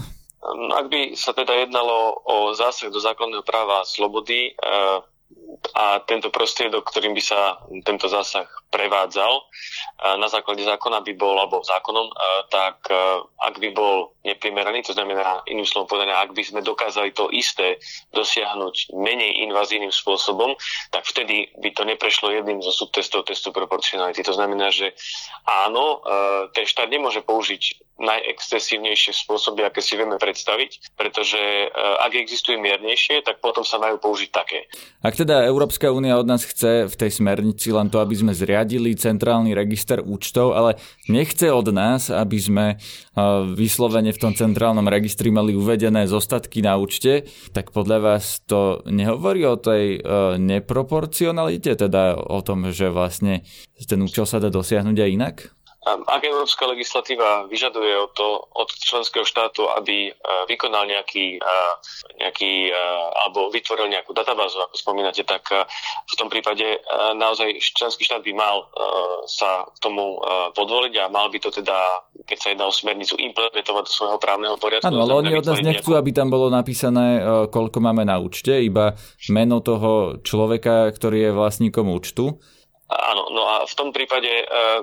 Ak 0.72 0.92
by 0.92 1.16
sa 1.16 1.32
teda 1.32 1.64
jednalo 1.64 2.20
o 2.28 2.52
zásah 2.52 2.92
do 2.92 3.00
základného 3.00 3.44
práva 3.44 3.80
a 3.80 3.88
slobody, 3.88 4.52
e, 4.52 4.72
a 5.76 6.00
tento 6.04 6.32
prostriedok, 6.32 6.84
ktorým 6.88 7.12
by 7.12 7.22
sa 7.22 7.60
tento 7.84 8.08
zásah 8.08 8.48
prevádzal 8.72 9.44
na 10.16 10.28
základe 10.32 10.64
zákona 10.64 11.04
by 11.04 11.12
bol, 11.12 11.36
alebo 11.36 11.60
zákonom, 11.60 12.08
tak 12.48 12.88
ak 13.36 13.54
by 13.60 13.68
bol 13.76 14.16
neprimeraný, 14.24 14.80
to 14.80 14.96
znamená 14.96 15.44
iným 15.44 15.68
slovom 15.68 15.92
povedané, 15.92 16.16
ak 16.16 16.32
by 16.32 16.40
sme 16.40 16.64
dokázali 16.64 17.12
to 17.12 17.28
isté 17.28 17.76
dosiahnuť 18.16 18.96
menej 18.96 19.44
invazívnym 19.44 19.92
spôsobom, 19.92 20.56
tak 20.88 21.04
vtedy 21.04 21.52
by 21.60 21.68
to 21.76 21.84
neprešlo 21.84 22.32
jedným 22.32 22.64
zo 22.64 22.72
subtestov 22.72 23.28
testu 23.28 23.52
proporcionality. 23.52 24.24
To 24.24 24.32
znamená, 24.32 24.72
že 24.72 24.96
áno, 25.44 26.00
ten 26.56 26.64
štát 26.64 26.88
nemôže 26.88 27.20
použiť 27.20 27.92
najexcesívnejšie 28.02 29.14
spôsoby, 29.14 29.62
aké 29.62 29.78
si 29.78 29.94
vieme 29.94 30.18
predstaviť, 30.18 30.96
pretože 30.98 31.38
ak 32.02 32.16
existujú 32.18 32.58
miernejšie, 32.58 33.22
tak 33.22 33.38
potom 33.38 33.62
sa 33.62 33.78
majú 33.78 34.00
použiť 34.00 34.30
také. 34.32 34.66
Ak 35.04 35.14
teda 35.14 35.41
Európska 35.46 35.90
únia 35.90 36.18
od 36.18 36.26
nás 36.26 36.46
chce 36.46 36.86
v 36.86 36.94
tej 36.94 37.10
smernici 37.10 37.70
len 37.74 37.90
to, 37.90 37.98
aby 37.98 38.14
sme 38.14 38.32
zriadili 38.34 38.94
centrálny 38.94 39.52
register 39.52 40.00
účtov, 40.00 40.54
ale 40.56 40.80
nechce 41.06 41.50
od 41.50 41.68
nás, 41.70 42.10
aby 42.10 42.38
sme 42.40 42.66
vyslovene 43.52 44.10
v 44.10 44.22
tom 44.22 44.32
centrálnom 44.32 44.88
registri 44.88 45.28
mali 45.28 45.52
uvedené 45.52 46.08
zostatky 46.08 46.64
na 46.64 46.80
účte, 46.80 47.28
tak 47.52 47.70
podľa 47.70 47.98
vás 48.00 48.40
to 48.46 48.80
nehovorí 48.88 49.44
o 49.44 49.60
tej 49.60 50.00
neproporcionalite, 50.40 51.76
teda 51.76 52.16
o 52.16 52.40
tom, 52.40 52.72
že 52.72 52.88
vlastne 52.88 53.44
ten 53.84 54.00
účel 54.00 54.24
sa 54.24 54.40
dá 54.40 54.48
dosiahnuť 54.48 54.96
aj 54.96 55.10
inak? 55.10 55.36
Ak 55.82 56.22
európska 56.22 56.70
legislatíva 56.70 57.50
vyžaduje 57.50 57.90
o 57.98 58.06
to 58.14 58.46
od 58.54 58.70
členského 58.70 59.26
štátu, 59.26 59.66
aby 59.66 60.10
e, 60.10 60.10
vykonal 60.46 60.86
nejaký, 60.86 61.42
e, 61.42 61.58
nejaký 62.22 62.70
e, 62.70 62.74
alebo 63.26 63.50
vytvoril 63.50 63.90
nejakú 63.90 64.14
databázu, 64.14 64.62
ako 64.62 64.78
spomínate, 64.78 65.26
tak 65.26 65.42
v 66.06 66.14
tom 66.14 66.30
prípade 66.30 66.78
naozaj 67.18 67.58
členský 67.58 68.06
štát 68.06 68.22
by 68.22 68.30
mal 68.30 68.70
sa 69.26 69.66
tomu 69.82 70.22
podvoliť 70.54 70.94
a 71.02 71.04
mal 71.10 71.26
by 71.34 71.38
to 71.42 71.50
teda, 71.50 71.74
keď 72.30 72.38
sa 72.38 72.48
jedná 72.54 72.66
o 72.70 72.74
smernicu, 72.74 73.18
implementovať 73.18 73.82
do 73.88 73.92
svojho 73.92 74.18
právneho 74.22 74.54
poriadku. 74.58 74.86
Áno, 74.86 75.02
ale 75.02 75.18
oni 75.18 75.30
od 75.34 75.46
nás 75.46 75.58
nechcú, 75.58 75.98
aby 75.98 76.14
tam 76.14 76.30
bolo 76.30 76.46
napísané, 76.46 77.22
koľko 77.50 77.78
máme 77.82 78.06
na 78.06 78.22
účte, 78.22 78.54
iba 78.62 78.94
meno 79.30 79.58
toho 79.58 80.22
človeka, 80.22 80.94
ktorý 80.94 81.30
je 81.30 81.32
vlastníkom 81.34 81.90
účtu. 81.90 82.38
Áno, 82.92 83.28
no 83.32 83.42
a 83.48 83.64
v 83.64 83.74
tom 83.76 83.92
prípade 83.92 84.28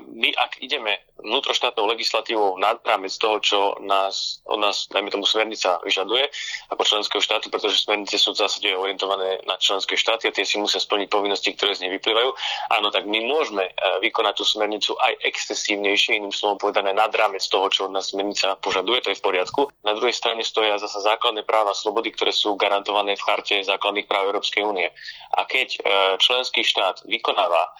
my, 0.09 0.29
ak 0.35 0.61
ideme 0.61 1.08
vnútroštátnou 1.23 1.85
legislatívou 1.89 2.55
nad 2.57 2.79
rámec 2.83 3.11
toho, 3.17 3.37
čo 3.39 3.59
nás, 3.83 4.39
od 4.47 4.59
nás, 4.59 4.87
dajme 4.91 5.11
tomu, 5.11 5.27
smernica 5.27 5.79
vyžaduje 5.83 6.27
ako 6.71 6.83
členského 6.85 7.21
štátu, 7.21 7.51
pretože 7.51 7.83
smernice 7.83 8.15
sú 8.15 8.31
v 8.35 8.41
zásade 8.45 8.69
orientované 8.71 9.41
na 9.43 9.59
členské 9.59 9.99
štáty 9.99 10.29
a 10.29 10.35
tie 10.35 10.47
si 10.47 10.57
musia 10.57 10.79
splniť 10.79 11.07
povinnosti, 11.11 11.53
ktoré 11.55 11.75
z 11.75 11.87
nej 11.87 11.91
vyplývajú. 11.99 12.29
Áno, 12.75 12.87
tak 12.89 13.05
my 13.05 13.19
môžeme 13.25 13.67
e, 13.67 13.71
vykonať 14.03 14.33
tú 14.39 14.45
smernicu 14.47 14.95
aj 14.99 15.19
excesívnejšie, 15.25 16.19
iným 16.19 16.33
slovom 16.33 16.59
povedané 16.59 16.95
nad 16.95 17.11
rámec 17.11 17.43
toho, 17.47 17.67
čo 17.67 17.87
od 17.87 17.93
nás 17.95 18.11
smernica 18.11 18.55
požaduje, 18.59 19.03
to 19.03 19.11
je 19.11 19.19
v 19.19 19.25
poriadku. 19.25 19.61
Na 19.83 19.93
druhej 19.95 20.15
strane 20.15 20.41
stoja 20.45 20.79
zasa 20.79 21.03
základné 21.03 21.43
práva 21.43 21.71
a 21.71 21.77
slobody, 21.77 22.11
ktoré 22.15 22.31
sú 22.33 22.55
garantované 22.55 23.15
v 23.19 23.25
charte 23.25 23.55
základných 23.61 24.07
práv 24.07 24.31
Európskej 24.31 24.63
únie. 24.63 24.87
A 25.35 25.45
keď 25.45 25.67
e, 25.75 25.79
členský 26.17 26.63
štát 26.63 27.03
vykonáva 27.05 27.63
e, 27.65 27.71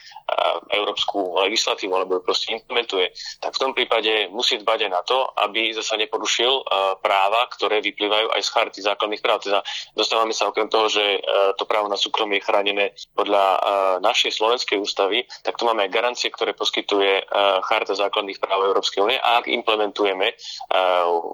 európsku 0.78 1.40
legislatívu 1.48 1.94
alebo 1.94 2.20
ju 2.20 2.22
proste 2.26 2.48
implementuje, 2.54 3.10
tak 3.38 3.54
v 3.54 3.62
tom 3.62 3.72
prípade 3.78 4.34
musí 4.34 4.58
dbať 4.58 4.90
aj 4.90 4.92
na 4.92 5.02
to, 5.06 5.30
aby 5.46 5.70
zase 5.78 5.94
neporušil 6.02 6.66
uh, 6.66 6.98
práva, 6.98 7.46
ktoré 7.54 7.86
vyplývajú 7.86 8.34
aj 8.34 8.42
z 8.42 8.50
charty 8.50 8.80
základných 8.82 9.22
práv. 9.22 9.46
Teda 9.46 9.62
dostávame 9.94 10.34
sa 10.34 10.50
okrem 10.50 10.66
toho, 10.66 10.90
že 10.90 11.22
uh, 11.22 11.54
to 11.54 11.70
právo 11.70 11.86
na 11.86 12.00
súkromie 12.00 12.42
je 12.42 12.48
chránené 12.50 12.86
podľa 13.14 13.46
uh, 13.46 13.60
našej 14.02 14.34
slovenskej 14.34 14.82
ústavy, 14.82 15.28
tak 15.46 15.60
tu 15.60 15.68
máme 15.68 15.86
aj 15.86 15.94
garancie, 15.94 16.32
ktoré 16.32 16.56
poskytuje 16.56 17.28
charta 17.68 17.94
základných 17.94 18.40
práv 18.40 18.72
Európskej 18.72 19.04
únie 19.04 19.20
a 19.20 19.44
ak 19.44 19.52
implementujeme 19.52 20.34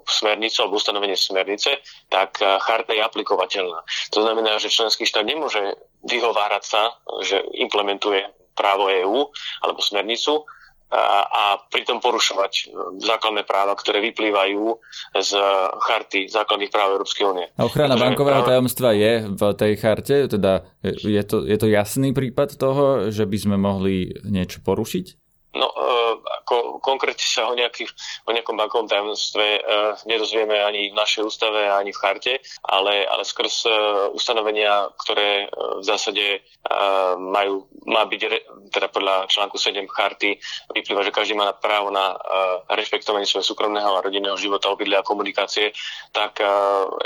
smernicu 0.06 0.56
alebo 0.62 0.80
ustanovenie 0.80 1.14
smernice, 1.14 1.78
tak 2.10 2.40
charta 2.40 2.92
je 2.96 3.02
aplikovateľná. 3.02 3.86
To 4.10 4.18
znamená, 4.22 4.58
že 4.58 4.72
členský 4.72 5.06
štát 5.06 5.22
nemôže 5.22 5.78
vyhovárať 6.02 6.62
sa, 6.66 6.82
že 7.22 7.38
implementuje 7.54 8.26
právo 8.56 8.88
EÚ 8.88 9.30
alebo 9.62 9.80
smernicu, 9.84 10.48
a, 10.90 11.58
pritom 11.66 11.98
porušovať 11.98 12.52
e, 12.54 12.62
základné 13.02 13.42
práva, 13.42 13.74
ktoré 13.74 13.98
vyplývajú 14.12 14.78
z 15.18 15.30
charty 15.82 16.30
základných 16.30 16.70
práv 16.70 16.94
Európskej 17.00 17.24
únie. 17.26 17.46
A 17.58 17.66
ochrana 17.66 17.98
Takže, 17.98 18.04
bankového 18.06 18.42
tajomstva 18.46 18.90
je 18.94 19.12
v 19.26 19.42
tej 19.58 19.72
charte? 19.82 20.16
Teda 20.30 20.62
je 20.86 21.22
to, 21.26 21.42
je 21.42 21.56
to 21.58 21.66
jasný 21.66 22.14
prípad 22.14 22.54
toho, 22.54 23.10
že 23.10 23.26
by 23.26 23.38
sme 23.38 23.56
mohli 23.58 24.14
niečo 24.22 24.62
porušiť? 24.62 25.25
No, 25.56 25.72
uh, 25.72 26.20
ako 26.44 26.84
konkrétne 26.84 27.24
sa 27.24 27.48
o, 27.48 27.56
nejaký, 27.56 27.88
o 28.28 28.30
nejakom 28.30 28.60
bankovom 28.60 28.84
tajomstve 28.84 29.64
uh, 29.64 29.96
nedozvieme 30.04 30.52
ani 30.60 30.92
v 30.92 30.98
našej 31.00 31.24
ústave, 31.24 31.64
ani 31.72 31.96
v 31.96 32.00
charte, 32.00 32.32
ale, 32.68 33.08
ale 33.08 33.24
skrz 33.24 33.64
uh, 33.64 33.72
ustanovenia, 34.12 34.92
ktoré 35.00 35.48
v 35.80 35.84
zásade 35.84 36.44
majú, 37.16 37.70
má 37.86 38.02
byť, 38.10 38.20
teda 38.74 38.90
podľa 38.90 39.30
článku 39.30 39.54
7 39.54 39.86
charty, 39.86 40.34
vyplýva, 40.74 41.06
že 41.06 41.14
každý 41.14 41.38
má 41.38 41.54
právo 41.54 41.94
na 41.94 42.18
rešpektovanie 42.74 43.22
svojho 43.22 43.46
súkromného 43.46 43.94
a 43.94 44.02
rodinného 44.02 44.34
života, 44.34 44.74
obydlia 44.74 45.00
a 45.00 45.06
komunikácie, 45.06 45.70
tak 46.10 46.42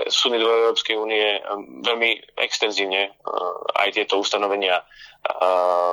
súdy 0.08 0.40
do 0.40 0.48
Európskej 0.48 0.96
únie 0.96 1.44
veľmi 1.84 2.40
extenzívne 2.40 3.12
aj 3.76 3.88
tieto 3.92 4.16
ustanovenia 4.16 4.80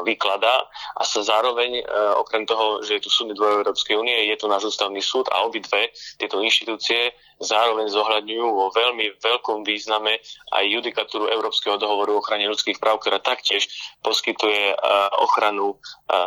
vykladá 0.07 0.65
a 0.95 1.03
sa 1.03 1.19
zároveň, 1.19 1.83
okrem 2.23 2.47
toho, 2.47 2.79
že 2.83 2.97
je 2.97 3.03
tu 3.03 3.09
súdny 3.11 3.35
dvoj 3.35 3.63
Európskej 3.63 3.99
únie, 3.99 4.31
je 4.31 4.37
tu 4.39 4.47
náš 4.47 4.71
ústavný 4.71 5.03
súd 5.03 5.27
a 5.29 5.43
obidve 5.43 5.91
tieto 6.15 6.39
inštitúcie 6.39 7.11
zároveň 7.37 7.91
zohľadňujú 7.93 8.47
vo 8.49 8.73
veľmi 8.73 9.21
veľkom 9.21 9.61
význame 9.61 10.17
aj 10.57 10.63
judikatúru 10.73 11.29
Európskeho 11.29 11.77
dohovoru 11.77 12.17
o 12.17 12.19
ochrane 12.23 12.49
ľudských 12.49 12.81
práv, 12.81 12.97
ktorá 13.03 13.21
taktiež 13.21 13.69
poskytuje 14.01 14.73
ochranu 15.21 15.77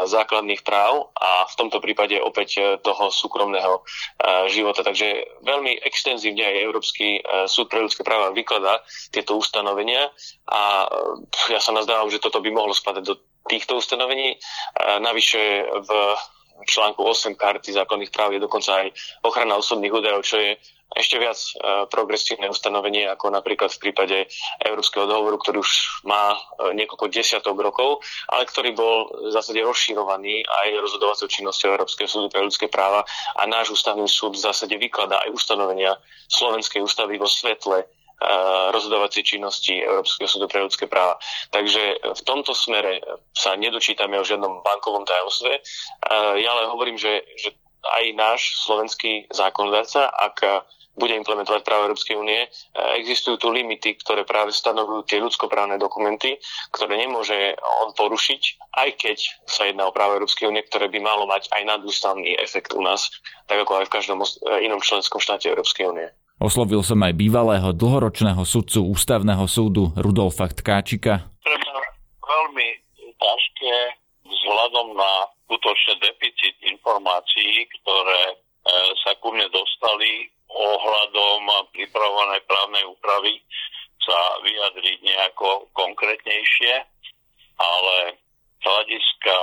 základných 0.06 0.62
práv 0.62 1.10
a 1.18 1.50
v 1.50 1.54
tomto 1.58 1.82
prípade 1.82 2.14
opäť 2.20 2.78
toho 2.84 3.10
súkromného 3.10 3.82
života. 4.54 4.86
Takže 4.86 5.40
veľmi 5.42 5.82
extenzívne 5.82 6.46
aj 6.46 6.62
Európsky 6.62 7.18
súd 7.50 7.66
pre 7.72 7.82
ľudské 7.82 8.06
práva 8.06 8.30
vykladá 8.30 8.78
tieto 9.10 9.34
ustanovenia 9.34 10.14
a 10.46 10.86
ja 11.50 11.58
sa 11.58 11.74
nazdávam, 11.74 12.06
že 12.06 12.22
toto 12.22 12.38
by 12.38 12.54
mohlo 12.54 12.70
spadať 12.70 12.89
do 12.98 13.14
týchto 13.46 13.78
ustanovení. 13.78 14.34
Navyše 14.98 15.42
v 15.86 15.90
článku 16.66 17.00
8 17.06 17.38
karty 17.38 17.72
zákonných 17.72 18.10
práv 18.10 18.34
je 18.34 18.42
dokonca 18.42 18.84
aj 18.84 18.92
ochrana 19.24 19.56
osobných 19.56 19.94
údajov, 19.94 20.26
čo 20.26 20.36
je 20.42 20.58
ešte 20.90 21.22
viac 21.22 21.38
progresívne 21.86 22.50
ustanovenie 22.50 23.06
ako 23.06 23.30
napríklad 23.30 23.70
v 23.70 23.78
prípade 23.78 24.26
Európskeho 24.58 25.06
dohovoru, 25.06 25.38
ktorý 25.38 25.62
už 25.62 26.02
má 26.02 26.34
niekoľko 26.74 27.06
desiatok 27.14 27.54
rokov, 27.62 28.02
ale 28.26 28.42
ktorý 28.50 28.74
bol 28.74 29.06
v 29.06 29.30
zásade 29.30 29.62
rozširovaný 29.62 30.42
aj 30.42 30.68
rozhodovacou 30.82 31.30
činnosťou 31.30 31.78
Európskeho 31.78 32.10
súdu 32.10 32.26
pre 32.26 32.42
ľudské 32.42 32.66
práva 32.66 33.06
a 33.38 33.42
náš 33.46 33.70
ústavný 33.70 34.10
súd 34.10 34.34
v 34.34 34.50
zásade 34.50 34.74
vykladá 34.74 35.22
aj 35.22 35.30
ustanovenia 35.30 35.94
Slovenskej 36.26 36.82
ústavy 36.82 37.22
vo 37.22 37.30
svetle 37.30 37.86
rozhodovacej 38.70 39.24
činnosti 39.24 39.80
Európskeho 39.80 40.28
súdu 40.28 40.46
pre 40.46 40.60
ľudské 40.60 40.84
práva. 40.84 41.16
Takže 41.48 42.12
v 42.12 42.22
tomto 42.28 42.52
smere 42.52 43.00
sa 43.32 43.56
nedočítame 43.56 44.20
o 44.20 44.24
žiadnom 44.24 44.60
bankovom 44.60 45.08
tajomstve. 45.08 45.52
Ja 46.36 46.48
ale 46.52 46.68
hovorím, 46.68 47.00
že, 47.00 47.24
že 47.40 47.56
aj 47.80 48.04
náš 48.12 48.40
slovenský 48.68 49.32
zákonodárca, 49.32 50.12
ak 50.12 50.68
bude 51.00 51.16
implementovať 51.16 51.64
právo 51.64 51.88
Európskej 51.88 52.18
únie, 52.18 52.44
existujú 52.76 53.40
tu 53.40 53.48
limity, 53.48 53.96
ktoré 54.04 54.28
práve 54.28 54.52
stanovujú 54.52 55.08
tie 55.08 55.22
ľudskoprávne 55.22 55.80
dokumenty, 55.80 56.36
ktoré 56.76 57.00
nemôže 57.00 57.56
on 57.80 57.96
porušiť, 57.96 58.42
aj 58.84 58.88
keď 59.00 59.16
sa 59.48 59.64
jedná 59.64 59.88
o 59.88 59.96
právo 59.96 60.20
Európskej 60.20 60.52
únie, 60.52 60.60
ktoré 60.68 60.92
by 60.92 61.00
malo 61.00 61.24
mať 61.24 61.48
aj 61.56 61.62
nadústavný 61.64 62.36
efekt 62.36 62.76
u 62.76 62.84
nás, 62.84 63.08
tak 63.48 63.64
ako 63.64 63.80
aj 63.80 63.88
v 63.88 63.94
každom 63.96 64.20
inom 64.60 64.84
členskom 64.84 65.24
štáte 65.24 65.48
Európskej 65.48 65.88
únie. 65.88 66.10
Oslovil 66.40 66.80
som 66.80 66.96
aj 67.04 67.20
bývalého 67.20 67.76
dlhoročného 67.76 68.40
sudcu 68.48 68.88
ústavného 68.88 69.44
súdu 69.44 69.92
Rudolfa 69.92 70.48
Tkáčika. 70.48 71.28
Pre 71.44 71.56
veľmi 72.40 72.68
ťažké 73.20 73.76
vzhľadom 74.24 74.96
na 74.96 75.12
skutočne 75.50 75.98
deficit 75.98 76.56
informácií, 76.62 77.66
ktoré 77.82 78.22
e, 78.30 78.36
sa 79.02 79.12
ku 79.18 79.34
mne 79.34 79.50
dostali 79.50 80.30
ohľadom 80.46 81.42
pripravovanej 81.74 82.40
právnej 82.46 82.84
úpravy 82.86 83.34
sa 84.00 84.18
vyjadriť 84.46 84.98
nejako 85.02 85.68
konkrétnejšie, 85.74 86.74
ale 87.60 87.96
z 88.58 88.64
hľadiska 88.64 89.36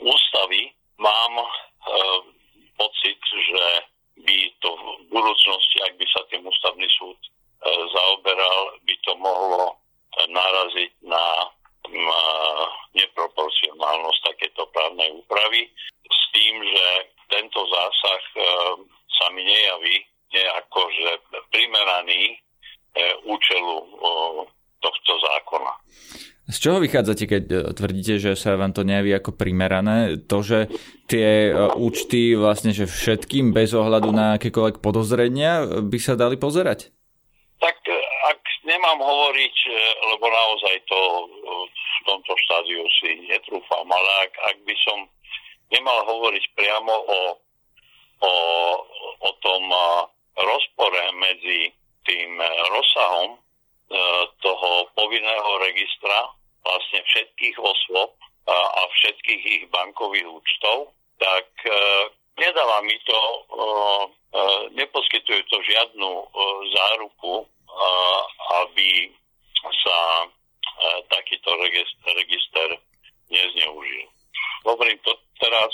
ústavy 0.00 0.70
mám 1.02 1.34
e, 1.42 1.46
pocit, 2.78 3.20
že 3.28 3.64
by 4.20 4.38
to 4.60 4.70
v 4.70 4.86
budúcnosti, 5.10 5.76
ak 5.84 5.94
by 5.96 6.06
sa 6.12 6.20
tým 6.30 6.42
ústavný 6.44 6.88
súd 6.94 7.18
e, 7.18 7.28
zaoberal, 7.66 8.78
by 8.86 8.94
to 9.02 9.12
mohlo 9.18 9.76
naraziť 10.30 10.92
na 11.06 11.24
Z 26.49 26.49
čoho 26.60 26.84
vychádzate, 26.84 27.24
keď 27.24 27.44
e, 27.48 27.56
tvrdíte, 27.72 28.20
že 28.20 28.36
sa 28.36 28.60
vám 28.60 28.76
to 28.76 28.84
nejaví 28.84 29.16
ako 29.16 29.32
primerané? 29.32 30.20
To, 30.28 30.44
že 30.44 30.68
tie 31.08 31.48
e, 31.48 31.52
účty 31.80 32.36
vlastne, 32.36 32.76
že 32.76 32.84
všetkým 32.84 33.56
bez 33.56 33.72
ohľadu 33.72 34.12
na 34.12 34.36
akékoľvek 34.36 34.84
podozrenia 34.84 35.80
by 35.80 35.98
sa 35.98 36.20
dali 36.20 36.36
pozerať? 36.36 36.92
Tak 37.64 37.76
e, 37.88 37.96
ak 38.28 38.40
nemám 38.68 39.00
hovoriť, 39.00 39.56
lebo 40.12 40.26
naozaj 40.28 40.76
to 40.84 41.00
v 41.64 41.98
tomto 42.04 42.32
štádiu 42.44 42.84
si 43.00 43.24
netrúfam, 43.24 43.88
ale 43.88 44.10
ak, 44.28 44.32
ak 44.52 44.56
by 44.68 44.74
som 44.84 44.98
nemal 45.72 46.04
hovoriť 46.04 46.44
priamo 46.52 46.92
o, 46.92 47.20
o, 48.20 48.32
o 49.24 49.30
tom 49.40 49.64
rozpore 50.36 51.02
medzi 51.16 51.72
tým 52.04 52.36
rozsahom 52.72 53.38
toho 54.40 54.70
povinného 54.94 55.50
registra 55.66 56.30
vlastne 56.70 57.02
všetkých 57.02 57.56
osôb 57.58 58.14
a, 58.46 58.54
všetkých 58.94 59.42
ich 59.42 59.64
bankových 59.74 60.26
účtov, 60.30 60.94
tak 61.18 61.46
e, 61.66 61.72
nedáva 62.40 62.80
mi 62.86 62.96
to, 63.04 63.20
e, 63.20 63.62
e, 64.38 64.42
neposkytuje 64.78 65.42
to 65.50 65.56
žiadnu 65.66 66.10
záruku, 66.74 67.46
aby 68.66 69.12
sa 69.84 70.26
takýto 71.06 71.50
register, 71.60 72.68
nezneužil. 73.30 74.08
Hovorím 74.66 74.98
to 75.06 75.14
teraz, 75.38 75.70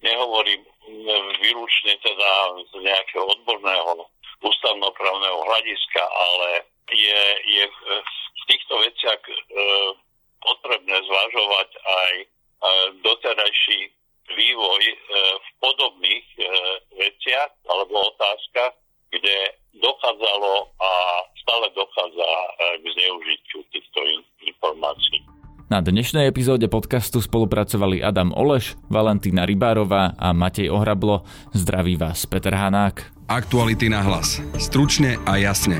nehovorím 0.00 0.64
výlučne 1.42 1.92
teda 2.00 2.30
z 2.70 2.72
nejakého 2.80 3.26
odborného 3.28 4.08
ústavnoprávneho 4.40 5.38
hľadiska, 5.44 6.00
ale 6.00 6.64
je, 6.88 7.22
je 7.44 7.64
týchto 8.50 8.74
veciach 8.82 9.22
e, 9.30 9.34
potrebné 10.42 10.96
zvažovať 11.06 11.68
aj 11.78 12.12
e, 12.18 12.26
doterajší 13.06 13.80
vývoj 14.34 14.82
e, 14.82 14.96
v 15.38 15.48
podobných 15.62 16.26
e, 16.34 16.42
veciach 16.98 17.50
alebo 17.70 17.94
otázkach, 18.14 18.74
kde 19.10 19.36
dochádzalo 19.78 20.54
a 20.78 20.90
stále 21.38 21.66
dochádza 21.78 22.26
e, 22.26 22.48
k 22.82 22.84
zneužitiu 22.90 23.58
týchto 23.70 23.98
informácií. 24.42 25.18
Na 25.70 25.78
dnešnej 25.78 26.26
epizóde 26.26 26.66
podcastu 26.66 27.22
spolupracovali 27.22 28.02
Adam 28.02 28.34
Oleš, 28.34 28.74
Valentína 28.90 29.46
Rybárová 29.46 30.18
a 30.18 30.34
Matej 30.34 30.66
Ohrablo. 30.66 31.22
Zdraví 31.54 31.94
vás 31.94 32.26
Peter 32.26 32.58
Hanák. 32.58 33.06
Aktuality 33.30 33.86
na 33.86 34.02
hlas. 34.02 34.42
Stručne 34.58 35.14
a 35.22 35.38
jasne. 35.38 35.78